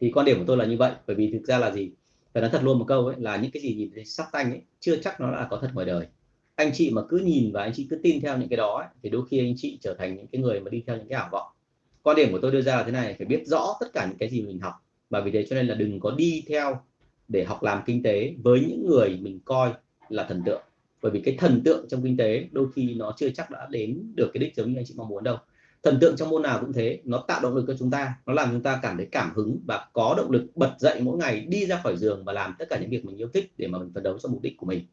[0.00, 1.90] Thì quan điểm của tôi là như vậy bởi vì thực ra là gì?
[2.34, 4.50] Phải nói thật luôn một câu ấy là những cái gì nhìn thấy sắc tanh
[4.50, 6.06] ấy chưa chắc nó là có thật ngoài đời.
[6.54, 8.86] Anh chị mà cứ nhìn và anh chị cứ tin theo những cái đó ấy,
[9.02, 11.18] thì đôi khi anh chị trở thành những cái người mà đi theo những cái
[11.18, 11.46] ảo vọng.
[12.02, 14.18] Quan điểm của tôi đưa ra là thế này phải biết rõ tất cả những
[14.18, 14.74] cái gì mình học.
[15.10, 16.80] Và vì thế cho nên là đừng có đi theo
[17.28, 19.72] để học làm kinh tế với những người mình coi
[20.08, 20.62] là thần tượng.
[21.02, 24.12] Bởi vì cái thần tượng trong kinh tế đôi khi nó chưa chắc đã đến
[24.14, 25.36] được cái đích giống như anh chị mong muốn đâu.
[25.82, 28.32] Thần tượng trong môn nào cũng thế, nó tạo động lực cho chúng ta, nó
[28.32, 31.40] làm chúng ta cảm thấy cảm hứng và có động lực bật dậy mỗi ngày
[31.40, 33.78] đi ra khỏi giường và làm tất cả những việc mình yêu thích để mà
[33.78, 34.86] mình phấn đấu cho mục đích của mình.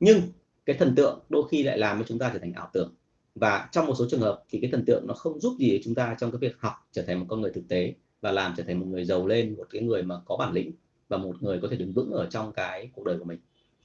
[0.00, 0.20] Nhưng
[0.66, 2.94] cái thần tượng đôi khi lại làm cho chúng ta trở thành ảo tưởng.
[3.34, 5.94] Và trong một số trường hợp thì cái thần tượng nó không giúp gì chúng
[5.94, 8.62] ta trong cái việc học trở thành một con người thực tế và làm trở
[8.62, 10.72] thành một người giàu lên, một cái người mà có bản lĩnh
[11.08, 13.38] và một người có thể đứng vững ở trong cái cuộc đời của mình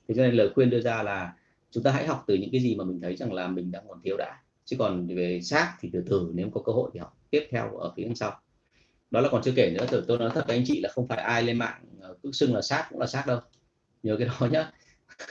[0.10, 1.34] thế cho nên lời khuyên đưa ra là
[1.72, 3.84] chúng ta hãy học từ những cái gì mà mình thấy rằng là mình đang
[3.88, 4.38] còn thiếu đã.
[4.66, 7.78] Chứ còn về xác thì từ từ, nếu có cơ hội thì học tiếp theo
[7.78, 8.40] ở phía sau.
[9.12, 11.08] Đó là còn chưa kể nữa từ tôi nói thật với anh chị là không
[11.08, 13.40] phải ai lên mạng ờ, cứ xưng là xác cũng là xác đâu.
[14.04, 14.72] Nhớ cái đó nhá.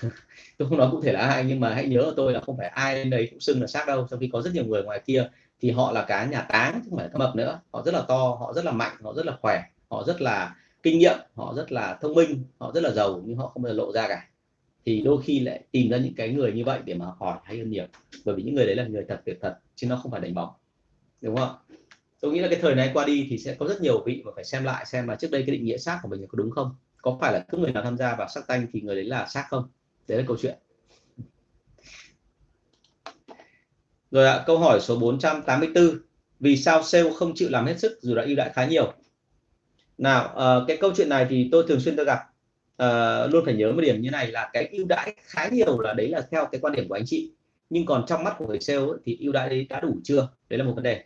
[0.58, 2.56] Tôi không nói cụ thể là ai, nhưng mà hãy nhớ ở tôi là không
[2.56, 4.06] phải ai lên đấy cũng xưng là xác đâu.
[4.10, 5.28] Trong khi có rất nhiều người ngoài kia
[5.60, 7.60] thì họ là cá nhà táng, chứ không phải cá mập nữa.
[7.72, 10.56] Họ rất là to, họ rất là mạnh, họ rất là khỏe, họ rất là
[10.82, 13.72] kinh nghiệm, họ rất là thông minh, họ rất là giàu nhưng họ không bao
[13.72, 14.28] giờ lộ ra cả
[14.86, 17.58] thì đôi khi lại tìm ra những cái người như vậy để mà hỏi hay
[17.58, 17.86] hơn nhiều.
[18.24, 20.34] Bởi vì những người đấy là người thật việc thật chứ nó không phải đánh
[20.34, 20.50] bóng.
[21.20, 21.56] Đúng không?
[22.20, 24.32] Tôi nghĩ là cái thời này qua đi thì sẽ có rất nhiều vị mà
[24.34, 26.50] phải xem lại xem là trước đây cái định nghĩa xác của mình có đúng
[26.50, 26.74] không?
[27.02, 29.26] Có phải là cứ người nào tham gia vào xác tanh thì người đấy là
[29.26, 29.68] xác không?
[30.08, 30.58] Đấy là câu chuyện.
[34.10, 35.98] Rồi ạ câu hỏi số 484
[36.40, 38.92] vì sao sale không chịu làm hết sức dù đã ưu đãi khá nhiều?
[39.98, 42.18] Nào uh, cái câu chuyện này thì tôi thường xuyên tôi gặp
[42.82, 45.94] uh, luôn phải nhớ một điểm như này là cái ưu đãi khá nhiều là
[45.94, 47.32] đấy là theo cái quan điểm của anh chị.
[47.70, 50.28] Nhưng còn trong mắt của người sale ấy, thì ưu đãi đấy đã đủ chưa?
[50.48, 51.04] Đấy là một vấn đề.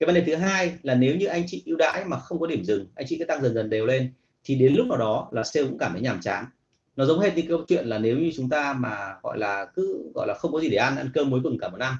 [0.00, 2.46] Cái vấn đề thứ hai là nếu như anh chị ưu đãi mà không có
[2.46, 4.12] điểm dừng anh chị cứ tăng dần dần đều lên
[4.44, 6.44] thì đến lúc nào đó là sale cũng cảm thấy nhàm chán.
[6.96, 10.10] Nó giống hết như câu chuyện là nếu như chúng ta mà gọi là cứ
[10.14, 11.94] gọi là không có gì để ăn ăn cơm muối cùng cả một năm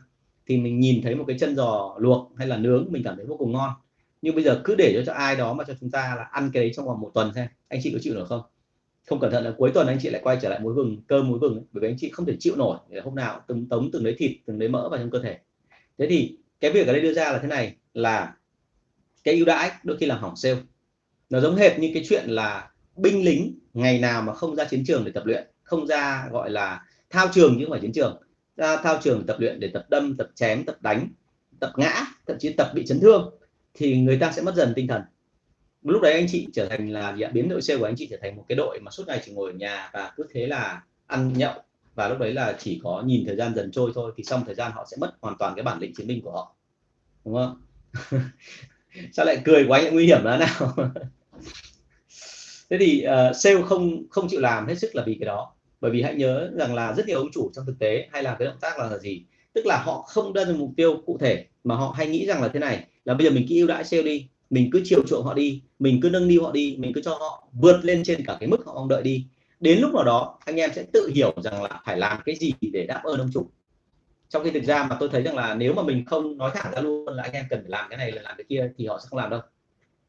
[0.47, 3.25] thì mình nhìn thấy một cái chân giò luộc hay là nướng mình cảm thấy
[3.25, 3.71] vô cùng ngon.
[4.23, 6.51] Nhưng bây giờ cứ để cho, cho ai đó mà cho chúng ta là ăn
[6.53, 8.43] cái đấy trong vòng một tuần xem anh chị có chịu được không?
[9.07, 11.29] Không cẩn thận là cuối tuần anh chị lại quay trở lại muối vừng, cơm
[11.29, 13.91] muối vừng bởi vì anh chị không thể chịu nổi để hôm nào từng tống
[13.93, 15.39] từng lấy thịt, từng lấy mỡ vào trong cơ thể.
[15.99, 18.35] Thế thì cái việc ở đây đưa ra là thế này, là
[19.25, 20.61] cái ưu đãi đôi khi làm hỏng sale.
[21.31, 24.85] Nó giống hệt như cái chuyện là binh lính ngày nào mà không ra chiến
[24.87, 28.23] trường để tập luyện, không ra gọi là thao trường chứ không phải chiến trường,
[28.57, 31.09] ra thao trường tập luyện, để tập đâm, tập chém, tập đánh,
[31.61, 33.35] tập ngã, thậm chí tập bị chấn thương,
[33.75, 35.03] thì người ta sẽ mất dần tinh thần
[35.85, 38.37] lúc đấy anh chị trở thành là biến đội sale của anh chị trở thành
[38.37, 41.33] một cái đội mà suốt ngày chỉ ngồi ở nhà và cứ thế là ăn
[41.37, 41.55] nhậu.
[41.95, 44.55] Và lúc đấy là chỉ có nhìn thời gian dần trôi thôi thì xong thời
[44.55, 46.55] gian họ sẽ mất hoàn toàn cái bản lĩnh chiến binh của họ.
[47.25, 47.61] Đúng không?
[49.13, 50.75] Sao lại cười quá nguy hiểm là nào?
[52.71, 55.53] Thế thì uh, sale không không chịu làm hết sức là vì cái đó.
[55.81, 58.37] Bởi vì hãy nhớ rằng là rất nhiều ông chủ trong thực tế hay làm
[58.39, 59.25] cái động tác là gì?
[59.53, 62.43] Tức là họ không đưa ra mục tiêu cụ thể mà họ hay nghĩ rằng
[62.43, 65.03] là thế này là bây giờ mình cứ ưu đãi sale đi mình cứ chiều
[65.07, 68.03] chuộng họ đi, mình cứ nâng niu họ đi, mình cứ cho họ vượt lên
[68.05, 69.27] trên cả cái mức họ mong đợi đi.
[69.61, 72.53] Đến lúc nào đó, anh em sẽ tự hiểu rằng là phải làm cái gì
[72.73, 73.47] để đáp ơn ông chủ.
[74.29, 76.73] Trong khi thực ra mà tôi thấy rằng là nếu mà mình không nói thẳng
[76.75, 78.87] ra luôn là anh em cần phải làm cái này là làm cái kia thì
[78.87, 79.41] họ sẽ không làm đâu.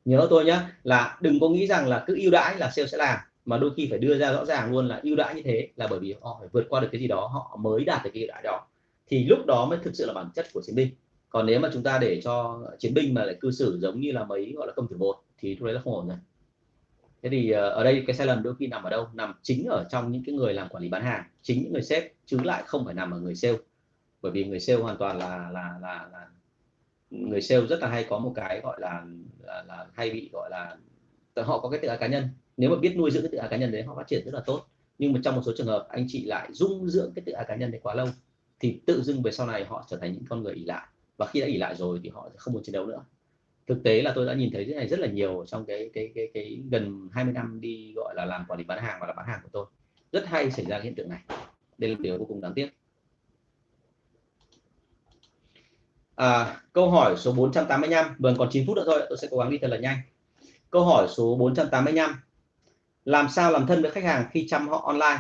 [0.06, 2.98] Nhớ tôi nhé là đừng có nghĩ rằng là cứ ưu đãi là sale sẽ
[2.98, 5.70] làm, mà đôi khi phải đưa ra rõ ràng luôn là ưu đãi như thế
[5.76, 8.10] là bởi vì họ phải vượt qua được cái gì đó, họ mới đạt được
[8.14, 8.68] cái ưu đãi đó.
[9.08, 10.90] Thì lúc đó mới thực sự là bản chất của chiến binh
[11.36, 14.12] còn nếu mà chúng ta để cho chiến binh mà lại cư xử giống như
[14.12, 16.18] là mấy gọi là công tử một thì lúc đấy là không ổn rồi.
[17.24, 19.08] Thế thì ờ, ở đây cái sai lầm đôi khi nằm ở đâu?
[19.14, 21.24] Nằm chính ở trong những cái người làm quản lý bán hàng.
[21.42, 23.58] Chính những người sếp chứ lại không phải nằm ở người sale.
[24.22, 26.28] Bởi vì người sale hoàn toàn là là là, là
[27.10, 29.06] người sale rất là hay có một cái gọi là
[29.44, 30.78] là, là hay bị gọi là
[31.44, 32.28] họ có cái tự ái cá nhân.
[32.58, 34.34] Nếu mà biết nuôi dưỡng cái tự ái cá nhân đấy họ phát triển rất
[34.34, 34.66] là tốt.
[34.98, 37.46] Nhưng mà trong một số trường hợp anh chị lại dung dưỡng cái tự ái
[37.48, 38.08] cá nhân đấy quá lâu
[38.60, 40.88] thì tự dưng về sau này họ trở thành những con người ỉ lại
[41.18, 43.06] và khi đã nghỉ lại rồi thì họ không muốn chiến đấu nữa.
[43.68, 46.12] Thực tế là tôi đã nhìn thấy cái này rất là nhiều trong cái cái
[46.16, 49.14] cái cái gần 20 năm đi gọi là làm quản lý bán hàng và là
[49.14, 49.66] bán hàng của tôi.
[50.12, 51.20] Rất hay xảy ra hiện tượng này.
[51.78, 52.70] Đây là điều vô cùng đáng tiếc.
[56.16, 59.50] À, câu hỏi số 485 vâng còn 9 phút nữa thôi tôi sẽ cố gắng
[59.50, 59.98] đi thật là nhanh.
[60.70, 62.16] Câu hỏi số 485
[63.06, 65.20] làm sao làm thân với khách hàng khi chăm họ online?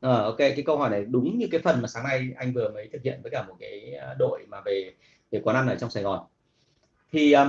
[0.00, 2.70] À, ok cái câu hỏi này đúng như cái phần mà sáng nay anh vừa
[2.70, 4.92] mới thực hiện với cả một cái ờ, đội mà về
[5.30, 6.26] để quán ăn ở trong Sài Gòn.
[7.12, 7.48] Thì um,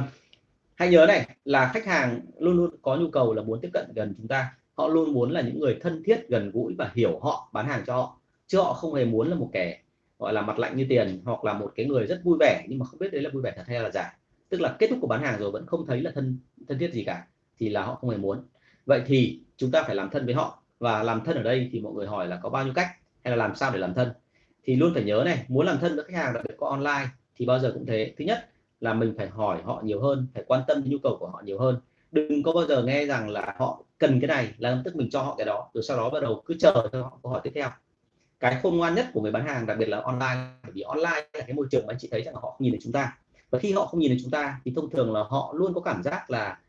[0.75, 3.85] hãy nhớ này là khách hàng luôn luôn có nhu cầu là muốn tiếp cận
[3.95, 4.53] gần chúng ta.
[4.73, 7.83] Họ luôn muốn là những người thân thiết gần gũi và hiểu họ bán hàng
[7.87, 8.19] cho họ.
[8.47, 9.79] Chứ họ không hề muốn là một kẻ
[10.19, 12.79] gọi là mặt lạnh như tiền hoặc là một cái người rất vui vẻ nhưng
[12.79, 14.17] mà không biết đấy là vui vẻ thật hay là giả.
[14.49, 16.93] Tức là kết thúc của bán hàng rồi vẫn không thấy là thân thân thiết
[16.93, 17.27] gì cả
[17.59, 18.45] thì là họ không hề muốn.
[18.85, 20.63] Vậy thì chúng ta phải làm thân với họ.
[20.79, 22.89] Và làm thân ở đây thì mọi người hỏi là có bao nhiêu cách
[23.23, 24.11] hay là làm sao để làm thân.
[24.63, 27.07] Thì luôn phải nhớ này muốn làm thân với khách hàng đặc biệt qua online
[27.37, 28.13] thì bao giờ cũng thế.
[28.17, 31.17] Thứ nhất là mình phải hỏi họ nhiều hơn, phải quan tâm đến nhu cầu
[31.19, 31.79] của họ nhiều hơn.
[32.11, 35.09] Đừng có bao giờ nghe rằng là họ cần cái này là lập tức mình
[35.09, 37.41] cho họ cái đó, rồi sau đó bắt đầu cứ chờ cho họ câu hỏi
[37.43, 37.69] tiếp theo.
[38.39, 41.27] Cái khôn ngoan nhất của người bán hàng, đặc biệt là online, bởi vì online
[41.33, 42.91] là cái môi trường mà anh chị thấy rằng là họ không nhìn thấy chúng
[42.91, 43.17] ta.
[43.49, 45.81] Và khi họ không nhìn thấy chúng ta thì thông thường là họ luôn có
[45.81, 46.59] cảm giác là,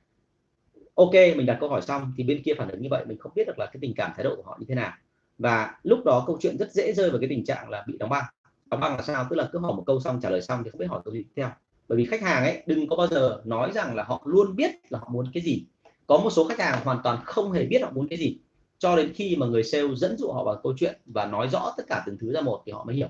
[0.95, 3.05] ok, mình đặt câu hỏi xong thì bên kia phản ứng như vậy.
[3.07, 4.93] Mình không biết được là cái tình cảm thái độ của họ như thế nào.
[5.39, 8.11] Và lúc đó câu chuyện rất dễ rơi vào cái tình trạng là bị đóng
[8.11, 8.25] băng
[8.71, 9.27] đóng băng là sao?
[9.31, 11.15] Tức là cứ hỏi một câu xong trả lời xong thì không biết hỏi câu
[11.15, 11.51] gì tiếp theo.
[11.89, 14.71] Bởi vì khách hàng ấy, đừng có bao giờ nói rằng là họ luôn biết
[14.89, 15.65] là họ muốn cái gì.
[16.07, 18.39] Có một số khách hàng hoàn toàn không hề biết họ muốn cái gì.
[18.79, 21.75] Cho đến khi mà người sale dẫn dụ họ vào câu chuyện và nói rõ
[21.77, 23.09] tất cả từng thứ ra một thì họ mới hiểu.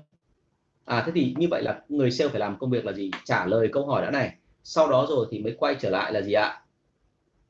[0.85, 3.11] À thế thì như vậy là người sale phải làm công việc là gì?
[3.23, 4.35] Trả lời câu hỏi đã này.
[4.63, 6.61] Sau đó rồi thì mới quay trở lại là gì ạ?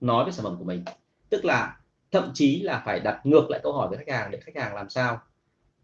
[0.02, 0.84] Nói về sản phẩm của mình.
[1.30, 1.78] Tức là
[2.12, 4.76] thậm chí là phải đặt ngược lại câu hỏi với khách hàng để khách hàng
[4.76, 5.22] làm sao?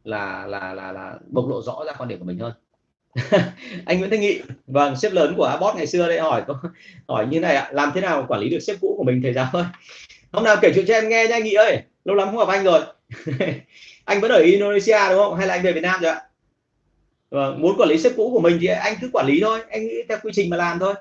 [0.06, 2.53] Là là là là bộc lộ rõ ra quan điểm của mình hơn.
[3.86, 6.43] Anh Nguyễn Thanh Nghị vâng sếp lớn của Abot ngày xưa đây hỏi
[7.08, 9.34] hỏi như này ạ làm thế nào quản lý được sếp cũ của mình thầy
[9.34, 9.66] giáo ơi?
[10.32, 12.47] Hôm nào kể chuyện cho em nghe nha anh Nghị ơi lâu lắm không gặp
[12.47, 12.82] anh rồi.
[14.06, 15.36] Anh vẫn ở Indonesia đúng không?
[15.38, 16.22] Hay là anh về Việt Nam rồi ạ?
[17.30, 19.88] Vâng, muốn quản lý sếp cũ của mình thì anh cứ quản lý thôi anh
[19.88, 20.93] nghĩ theo quy trình mà làm thôi.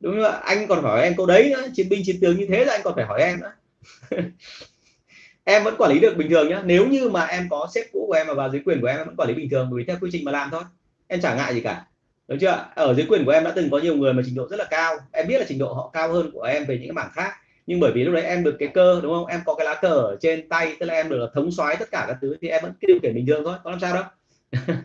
[0.00, 2.46] Đúng không ạ anh còn hỏi em câu đấy nữa chiến binh chiến tướng như
[2.48, 3.52] thế là anh còn phải hỏi em nữa.
[5.48, 6.62] em vẫn quản lý được bình thường nhá.
[6.64, 8.96] Nếu như mà em có sếp cũ của em mà vào dưới quyền của em,
[8.96, 10.62] em vẫn quản lý bình thường bởi vì theo quy trình mà làm thôi.
[11.06, 11.86] Em chẳng ngại gì cả.
[12.28, 12.66] Đúng chưa?
[12.74, 14.64] Ở dưới quyền của em đã từng có nhiều người mà trình độ rất là
[14.70, 14.94] cao.
[15.12, 17.32] Em biết là trình độ họ cao hơn của em về những cái mảng khác.
[17.66, 19.26] Nhưng bởi vì lúc đấy em được cái cơ đúng không?
[19.26, 21.90] Em có cái lá cờ ở trên tay tức là em được thống soái tất
[21.90, 23.56] cả các thứ thì em vẫn điều khiển bình thường thôi.
[23.64, 24.04] Có làm sao đâu.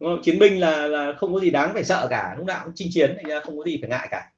[0.00, 0.22] Đúng không?
[0.22, 2.34] chiến binh là là không có gì đáng phải sợ cả.
[2.38, 4.31] Lúc nào cũng chinh chiến thành ra không có gì phải ngại cả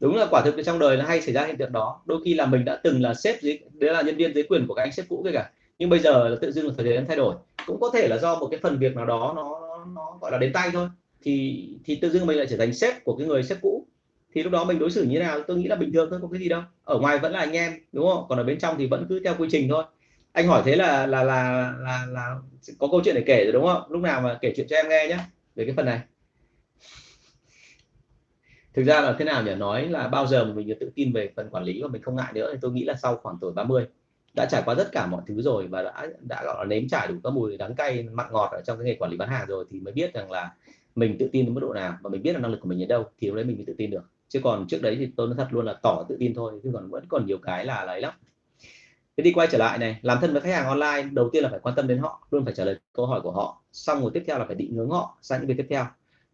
[0.00, 2.02] đúng là quả thực trong đời là hay xảy ra hiện tượng đó.
[2.06, 4.66] Đôi khi là mình đã từng là sếp dưới đấy là nhân viên dưới quyền
[4.66, 5.50] của các anh sếp cũ kia cả.
[5.78, 7.34] Nhưng bây giờ là tự dưng là thời gian thay đổi.
[7.66, 9.60] Cũng có thể là do một cái phần việc nào đó nó
[9.94, 10.88] nó gọi là đến tay thôi.
[11.22, 13.86] Thì thì tự dưng mình lại trở thành sếp của cái người sếp cũ.
[14.34, 15.40] Thì lúc đó mình đối xử như thế nào?
[15.46, 16.62] Tôi nghĩ là bình thường thôi có cái gì đâu.
[16.84, 18.26] Ở ngoài vẫn là anh em đúng không?
[18.28, 19.84] Còn ở bên trong thì vẫn cứ theo quy trình thôi.
[20.32, 22.36] Anh hỏi thế là là là là, là
[22.78, 23.82] có câu chuyện để kể rồi đúng không?
[23.88, 25.18] Lúc nào mà kể chuyện cho em nghe nhé
[25.54, 26.00] về cái phần này
[28.74, 29.54] thực ra là thế nào nhỉ?
[29.54, 32.32] Nói là bao giờ mình tự tin về phần quản lý và mình không ngại
[32.34, 33.86] nữa thì tôi nghĩ là sau khoảng tuổi 30
[34.34, 37.08] đã trải qua tất cả mọi thứ rồi và đã đã, gọi là, nếm trải
[37.08, 39.46] đủ các mùi đắng cay, mặn ngọt ở trong cái nghề quản lý bán hàng
[39.48, 40.50] rồi thì mới biết rằng là
[40.94, 42.78] mình tự tin đến mức độ nào và mình biết là năng lực của mình
[42.78, 44.02] đến đâu thì lúc đấy mình mới tự tin được.
[44.28, 46.70] Chứ còn trước đấy thì tôi nói thật luôn là tỏ tự tin thôi, chứ
[46.74, 48.14] còn vẫn còn nhiều cái là lấy lắm.
[49.16, 51.48] Thế đi quay trở lại này, làm thân với khách hàng online, đầu tiên là
[51.48, 54.10] phải quan tâm đến họ, luôn phải trả lời câu hỏi của họ, xong rồi
[54.14, 55.84] tiếp theo là phải định hướng họ sang những việc tiếp theo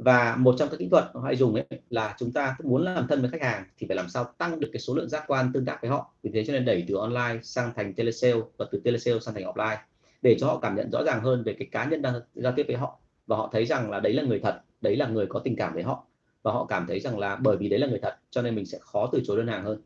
[0.01, 3.07] và một trong các kỹ thuật họ hay dùng ấy là chúng ta muốn làm
[3.09, 5.53] thân với khách hàng thì phải làm sao tăng được cái số lượng giác quan
[5.53, 6.15] tương tác với họ.
[6.23, 9.45] Vì thế cho nên đẩy từ online sang thành telesale và từ telesale sang thành
[9.45, 9.77] offline
[10.23, 12.65] để cho họ cảm nhận rõ ràng hơn về cái cá nhân đang giao tiếp
[12.67, 12.99] với họ.
[13.27, 15.75] Và họ thấy rằng là đấy là người thật, đấy là người có tình cảm
[15.75, 16.05] với họ.
[16.43, 18.67] Và họ cảm thấy rằng là bởi vì đấy là người thật cho nên mình
[18.67, 19.83] sẽ khó từ chối đơn hàng hơn.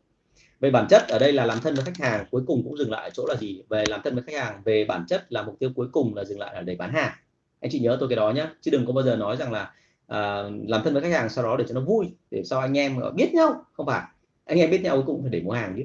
[0.59, 2.91] Về bản chất, ở đây là làm thân với khách hàng, cuối cùng cũng dừng
[2.91, 3.63] lại ở chỗ là gì?
[3.69, 6.23] Về làm thân với khách hàng, về bản chất là mục tiêu cuối cùng là
[6.23, 7.11] dừng lại là để bán hàng.
[7.59, 9.73] Anh chị nhớ tôi cái đó nhé chứ đừng có bao giờ nói rằng là
[10.05, 12.77] uh, làm thân với khách hàng sau đó để cho nó vui để sau anh
[12.77, 14.03] em biết nhau không phải.
[14.45, 15.83] Anh em biết nhau cũng phải để mua hàng chứ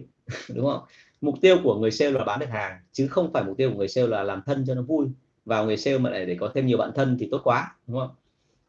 [0.55, 0.81] đúng không?
[1.21, 3.77] Mục tiêu của người sale là bán được hàng chứ không phải mục tiêu của
[3.77, 5.07] người sale là làm thân cho nó vui.
[5.45, 7.99] Vào người sale mà lại để có thêm nhiều bạn thân thì tốt quá đúng
[7.99, 8.11] không?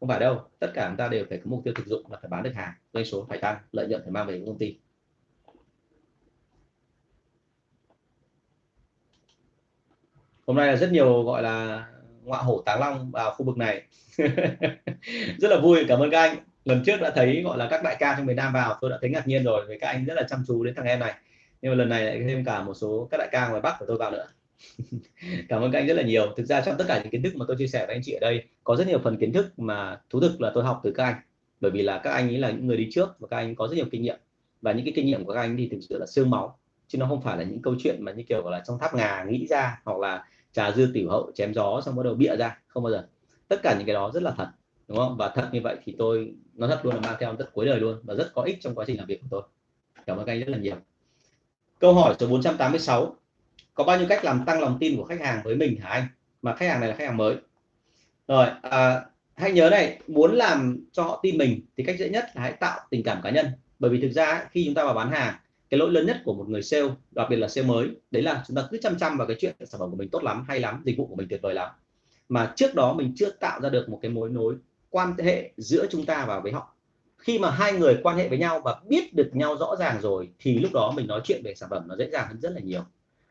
[0.00, 2.18] Không phải đâu tất cả chúng ta đều phải có mục tiêu thực dụng là
[2.22, 4.76] phải bán được hàng doanh số phải tăng lợi nhuận phải mang về công ty.
[10.46, 11.86] Hôm nay là rất nhiều gọi là
[12.24, 13.82] ngọa hổ táng long vào khu vực này.
[15.38, 16.36] Rất là vui, cảm ơn các anh.
[16.64, 18.98] Lần trước đã thấy, gọi là, các đại ca trong miền Nam vào, tôi đã
[19.00, 21.14] thấy ngạc nhiên rồi, vì các anh rất là chăm chú đến thằng em này.
[21.62, 23.86] Nhưng mà lần này lại thêm cả một số các đại ca ngoài Bắc của
[23.88, 24.26] tôi vào nữa.
[25.48, 26.34] Cảm ơn các anh rất là nhiều.
[26.36, 28.12] Thực ra trong tất cả những kiến thức mà tôi chia sẻ với anh chị
[28.12, 30.92] ở đây, có rất nhiều phần kiến thức mà thú thực là tôi học từ
[30.92, 31.14] các anh.
[31.60, 33.68] Bởi vì là các anh ấy là những người đi trước và các anh có
[33.68, 34.18] rất nhiều kinh nghiệm.
[34.62, 36.58] Và những cái kinh nghiệm của các anh thì thực sự là xương máu.
[36.88, 39.24] Chứ nó không phải là những câu chuyện mà như kiểu là trong tháp ngà
[39.28, 42.58] nghĩ ra, hoặc là trà dư tiểu hậu chém gió xong bắt đầu bịa ra
[42.66, 43.06] không bao giờ.
[43.48, 44.48] Tất cả những cái đó rất là thật
[44.88, 45.16] đúng không?
[45.16, 47.80] Và thật như vậy thì tôi nó thật luôn là mang theo rất cuối đời
[47.80, 49.42] luôn và rất có ích trong quá trình làm việc của tôi.
[50.06, 50.76] Cảm ơn các anh rất là nhiều.
[51.78, 53.16] Câu hỏi số 486
[53.74, 56.06] có bao nhiêu cách làm tăng lòng tin của khách hàng với mình hả anh?
[56.42, 57.36] Mà khách hàng này là khách hàng mới.
[58.28, 62.24] Rồi à, hãy nhớ này muốn làm cho họ tin mình thì cách dễ nhất
[62.34, 63.46] là hãy tạo tình cảm cá nhân.
[63.78, 65.34] Bởi vì thực ra khi chúng ta vào bán hàng
[65.72, 68.44] cái lỗi lớn nhất của một người sale, đặc biệt là sale mới, đấy là
[68.46, 70.60] chúng ta cứ chăm chăm vào cái chuyện sản phẩm của mình tốt lắm, hay
[70.60, 71.68] lắm, dịch vụ của mình tuyệt vời lắm.
[72.28, 74.54] Mà trước đó mình chưa tạo ra được một cái mối nối
[74.90, 76.74] quan hệ giữa chúng ta và với họ.
[77.18, 80.30] Khi mà hai người quan hệ với nhau và biết được nhau rõ ràng rồi,
[80.38, 82.60] thì lúc đó mình nói chuyện về sản phẩm nó dễ dàng hơn rất là
[82.60, 82.82] nhiều.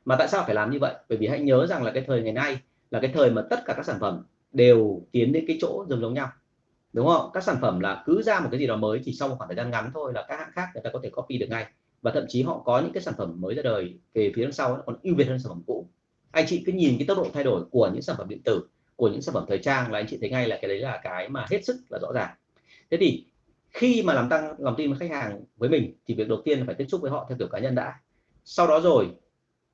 [0.06, 0.94] Mà tại sao phải làm như vậy?
[1.10, 2.58] Bởi vì hãy nhớ rằng là cái thời ngày nay
[2.92, 4.24] là cái thời mà tất cả các sản phẩm
[4.54, 6.30] đều tiến đến cái chỗ giống giống nhau.
[6.94, 7.30] Đúng không?
[7.34, 9.50] Các sản phẩm là cứ ra một cái gì đó mới chỉ sau một khoảng
[9.50, 11.66] thời gian ngắn thôi là các hãng khác người ta có thể copy được ngay
[12.02, 14.52] và thậm chí họ có những cái sản phẩm mới ra đời về phía đằng
[14.52, 15.88] sau nó còn ưu việt hơn sản phẩm cũ.
[16.32, 18.68] Anh chị cứ nhìn cái tốc độ thay đổi của những sản phẩm điện tử,
[18.96, 21.00] của những sản phẩm thời trang là anh chị thấy ngay là cái đấy là
[21.04, 22.36] cái mà hết sức là rõ ràng.
[22.92, 23.26] Thế thì
[23.70, 26.60] khi mà làm tăng lòng tin với khách hàng với mình thì việc đầu tiên
[26.60, 28.00] là phải tiếp xúc với họ theo kiểu cá nhân đã.
[28.46, 29.08] Sau đó rồi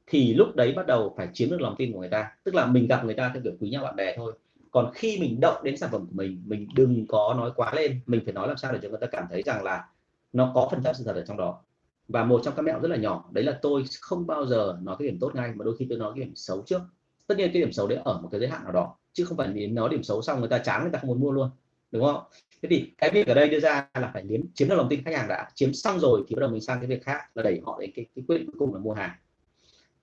[0.07, 2.65] thì lúc đấy bắt đầu phải chiếm được lòng tin của người ta, tức là
[2.65, 4.33] mình gặp người ta theo kiểu quý nhau bạn bè thôi.
[4.71, 7.99] Còn khi mình động đến sản phẩm của mình mình đừng có nói quá lên,
[8.05, 9.85] mình phải nói làm sao để cho người ta cảm thấy rằng là
[10.33, 11.61] nó có phần trăm sự thật ở trong đó
[12.07, 14.95] và một trong các mẹo rất là nhỏ đấy là tôi không bao giờ nói
[14.99, 16.81] cái điểm tốt ngay mà đôi khi tôi nói cái điểm xấu trước.
[17.27, 19.37] Tất nhiên cái điểm xấu đấy ở một cái giới hạn nào đó chứ không
[19.37, 21.49] phải đến nói điểm xấu xong người ta chán người ta không muốn mua luôn
[21.91, 22.23] đúng không?
[22.61, 25.03] Thế thì cái việc ở đây đưa ra là phải chiếm chiếm được lòng tin
[25.03, 25.49] khách hàng đã.
[25.55, 27.91] Chiếm xong rồi thì bắt đầu mình sang cái việc khác là đẩy họ đến
[27.95, 29.11] cái, cái quyết định cuối cùng là mua hàng.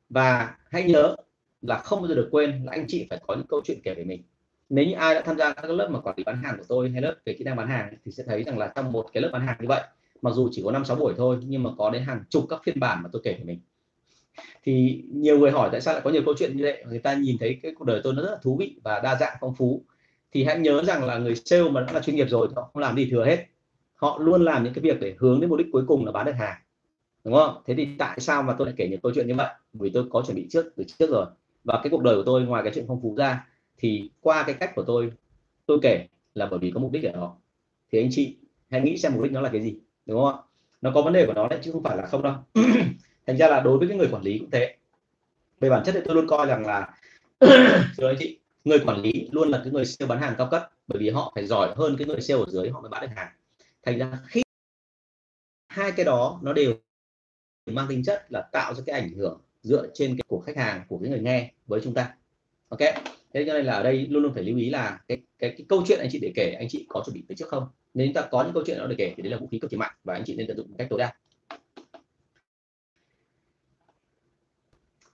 [0.09, 1.17] Và hãy nhớ
[1.63, 3.95] là không bao giờ được quên là anh chị phải có những câu chuyện kể
[3.95, 4.23] về mình.
[4.69, 6.91] Nếu như ai đã tham gia các lớp mà quản lý bán hàng của tôi
[6.91, 9.23] hay lớp về kỹ năng bán hàng thì sẽ thấy rằng là trong một cái
[9.23, 9.83] lớp bán hàng như vậy
[10.25, 12.61] mặc dù chỉ có năm, sáu buổi thôi, nhưng mà có đến hàng chục các
[12.65, 13.61] phiên bản mà tôi kể của mình.
[14.65, 16.85] Thì nhiều người hỏi tại sao lại có nhiều câu chuyện như vậy?
[16.89, 19.17] Người ta nhìn thấy cái cuộc đời tôi nó rất là thú vị và đa
[19.21, 19.85] dạng phong phú.
[20.33, 22.71] Thì hãy nhớ rằng là người sale mà đã là chuyên nghiệp rồi thì họ
[22.73, 23.47] không làm gì thừa hết.
[23.95, 26.27] Họ luôn làm những cái việc để hướng đến mục đích cuối cùng là bán
[26.27, 26.61] được hàng.
[27.25, 27.63] Đúng không?
[27.67, 29.49] Thế thì tại sao mà tôi lại kể những câu chuyện như vậy?
[29.73, 31.27] Vì tôi có chuẩn bị trước, từ trước rồi.
[31.65, 33.47] Và cái cuộc đời của tôi ngoài cái chuyện phong phú ra,
[33.79, 35.13] thì qua cái cách của tôi
[35.67, 37.37] tôi kể là bởi vì có mục đích ở đó.
[37.93, 38.37] Thì anh chị
[38.71, 40.43] hãy nghĩ xem mục đích nó là cái gì đúng không ạ?
[40.83, 42.35] Nó có vấn đề của nó đấy chứ không phải là không đâu.
[43.27, 44.77] Thành ra là đối với cái người quản lý cũng thế.
[45.61, 46.95] Về bản chất thì tôi luôn coi rằng là
[47.97, 50.71] thưa anh chị người quản lý luôn là cái người sale bán hàng cao cấp
[50.87, 53.15] bởi vì họ phải giỏi hơn cái người sale ở dưới họ mới bán được
[53.17, 53.33] hàng.
[53.83, 54.43] Thành ra khi
[55.69, 56.75] hai cái đó nó đều
[57.67, 60.85] mang tính chất là tạo ra cái ảnh hưởng dựa trên cái của khách hàng
[60.89, 62.15] của cái người nghe với chúng ta.
[62.69, 62.81] Ok?
[63.35, 65.67] Thế cho nên là ở đây luôn luôn phải lưu ý là cái cái, cái
[65.69, 67.69] câu chuyện anh chị để kể anh chị có chuẩn bị từ trước không?
[67.95, 69.59] Nếu chúng ta có những câu chuyện đó để kể thì đấy là vũ khí
[69.59, 71.13] cực kỳ mạnh và anh chị nên tận dụng một cách tối đa.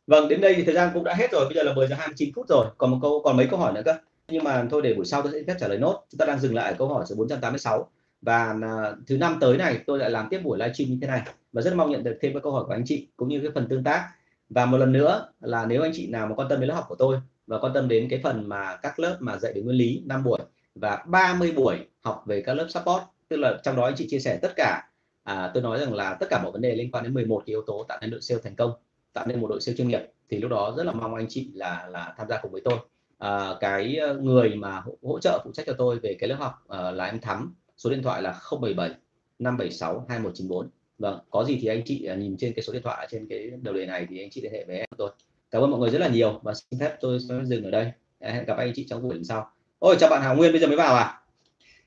[0.07, 1.45] Vâng đến đây thì thời gian cũng đã hết rồi.
[1.45, 2.67] Bây giờ là 10 giờ 29 phút rồi.
[2.79, 3.95] Còn một câu, còn mấy câu hỏi nữa cơ?
[4.29, 6.05] Nhưng mà thôi, để buổi sau tôi sẽ phép trả lời nốt.
[6.11, 7.91] Chúng ta đang dừng lại ở câu hỏi số 486
[8.23, 11.23] và à, thứ năm tới này tôi lại làm tiếp buổi livestream như thế này.
[11.53, 13.51] Và rất mong nhận được thêm các câu hỏi của anh chị cũng như cái
[13.55, 14.09] phần tương tác.
[14.49, 16.85] Và một lần nữa là nếu anh chị nào mà quan tâm đến lớp học
[16.89, 17.17] của tôi
[17.47, 20.25] và quan tâm đến cái phần mà các lớp mà dạy về nguyên lý 5
[20.25, 20.41] buổi
[20.75, 23.03] và 30 buổi học về các lớp support.
[23.29, 24.91] Tức là trong đó anh chị chia sẻ tất cả
[25.23, 27.53] à, tôi nói rằng là tất cả mọi vấn đề liên quan đến 11 cái
[27.53, 28.73] yếu tố tạo nên đội sale thành công
[29.13, 31.51] tạo nên một đội sale chuyên nghiệp thì lúc đó rất là mong anh chị
[31.55, 32.79] là là tham gia cùng với tôi.
[33.19, 36.37] À, cái ờ, người mà hỗ, hỗ trợ phụ trách cho tôi về cái lớp
[36.39, 38.91] học à, là em Thắm số điện thoại là 077
[39.39, 43.09] 576 2194 vâng có gì thì anh chị à, nhìn trên cái số điện thoại
[43.11, 45.11] trên cái đầu đề này thì anh chị liên hệ với em tôi.
[45.51, 47.93] Cảm ơn mọi người rất là nhiều và xin phép tôi sẽ dừng ở đây.
[48.21, 49.51] Hẹn gặp anh chị trong buổi sau.
[49.79, 51.20] Ôi chào bạn Hảo Nguyên bây giờ mới vào à?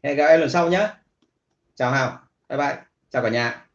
[0.04, 0.90] hẹn gặp em lần sau nhé
[1.76, 2.20] chào hào.
[2.50, 2.78] Bye bye.
[3.10, 3.66] Chào cả nhà.